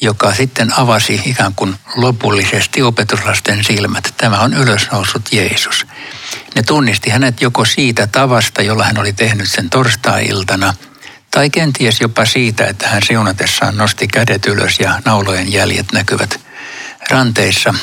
joka 0.00 0.34
sitten 0.34 0.78
avasi 0.78 1.22
ikään 1.24 1.54
kuin 1.54 1.76
lopullisesti 1.96 2.82
opetuslasten 2.82 3.64
silmät. 3.64 4.14
Tämä 4.16 4.40
on 4.40 4.54
ylösnousut 4.54 5.22
Jeesus. 5.32 5.86
Ne 6.54 6.62
tunnisti 6.62 7.10
hänet 7.10 7.42
joko 7.42 7.64
siitä 7.64 8.06
tavasta, 8.06 8.62
jolla 8.62 8.84
hän 8.84 8.98
oli 8.98 9.12
tehnyt 9.12 9.50
sen 9.50 9.70
torstai-iltana, 9.70 10.74
tai 11.30 11.50
kenties 11.50 12.00
jopa 12.00 12.24
siitä, 12.24 12.66
että 12.66 12.88
hän 12.88 13.02
siunatessaan 13.06 13.76
nosti 13.76 14.08
kädet 14.08 14.46
ylös 14.46 14.80
ja 14.80 15.00
naulojen 15.04 15.52
jäljet 15.52 15.92
näkyvät 15.92 16.40
ranteissa. 17.10 17.74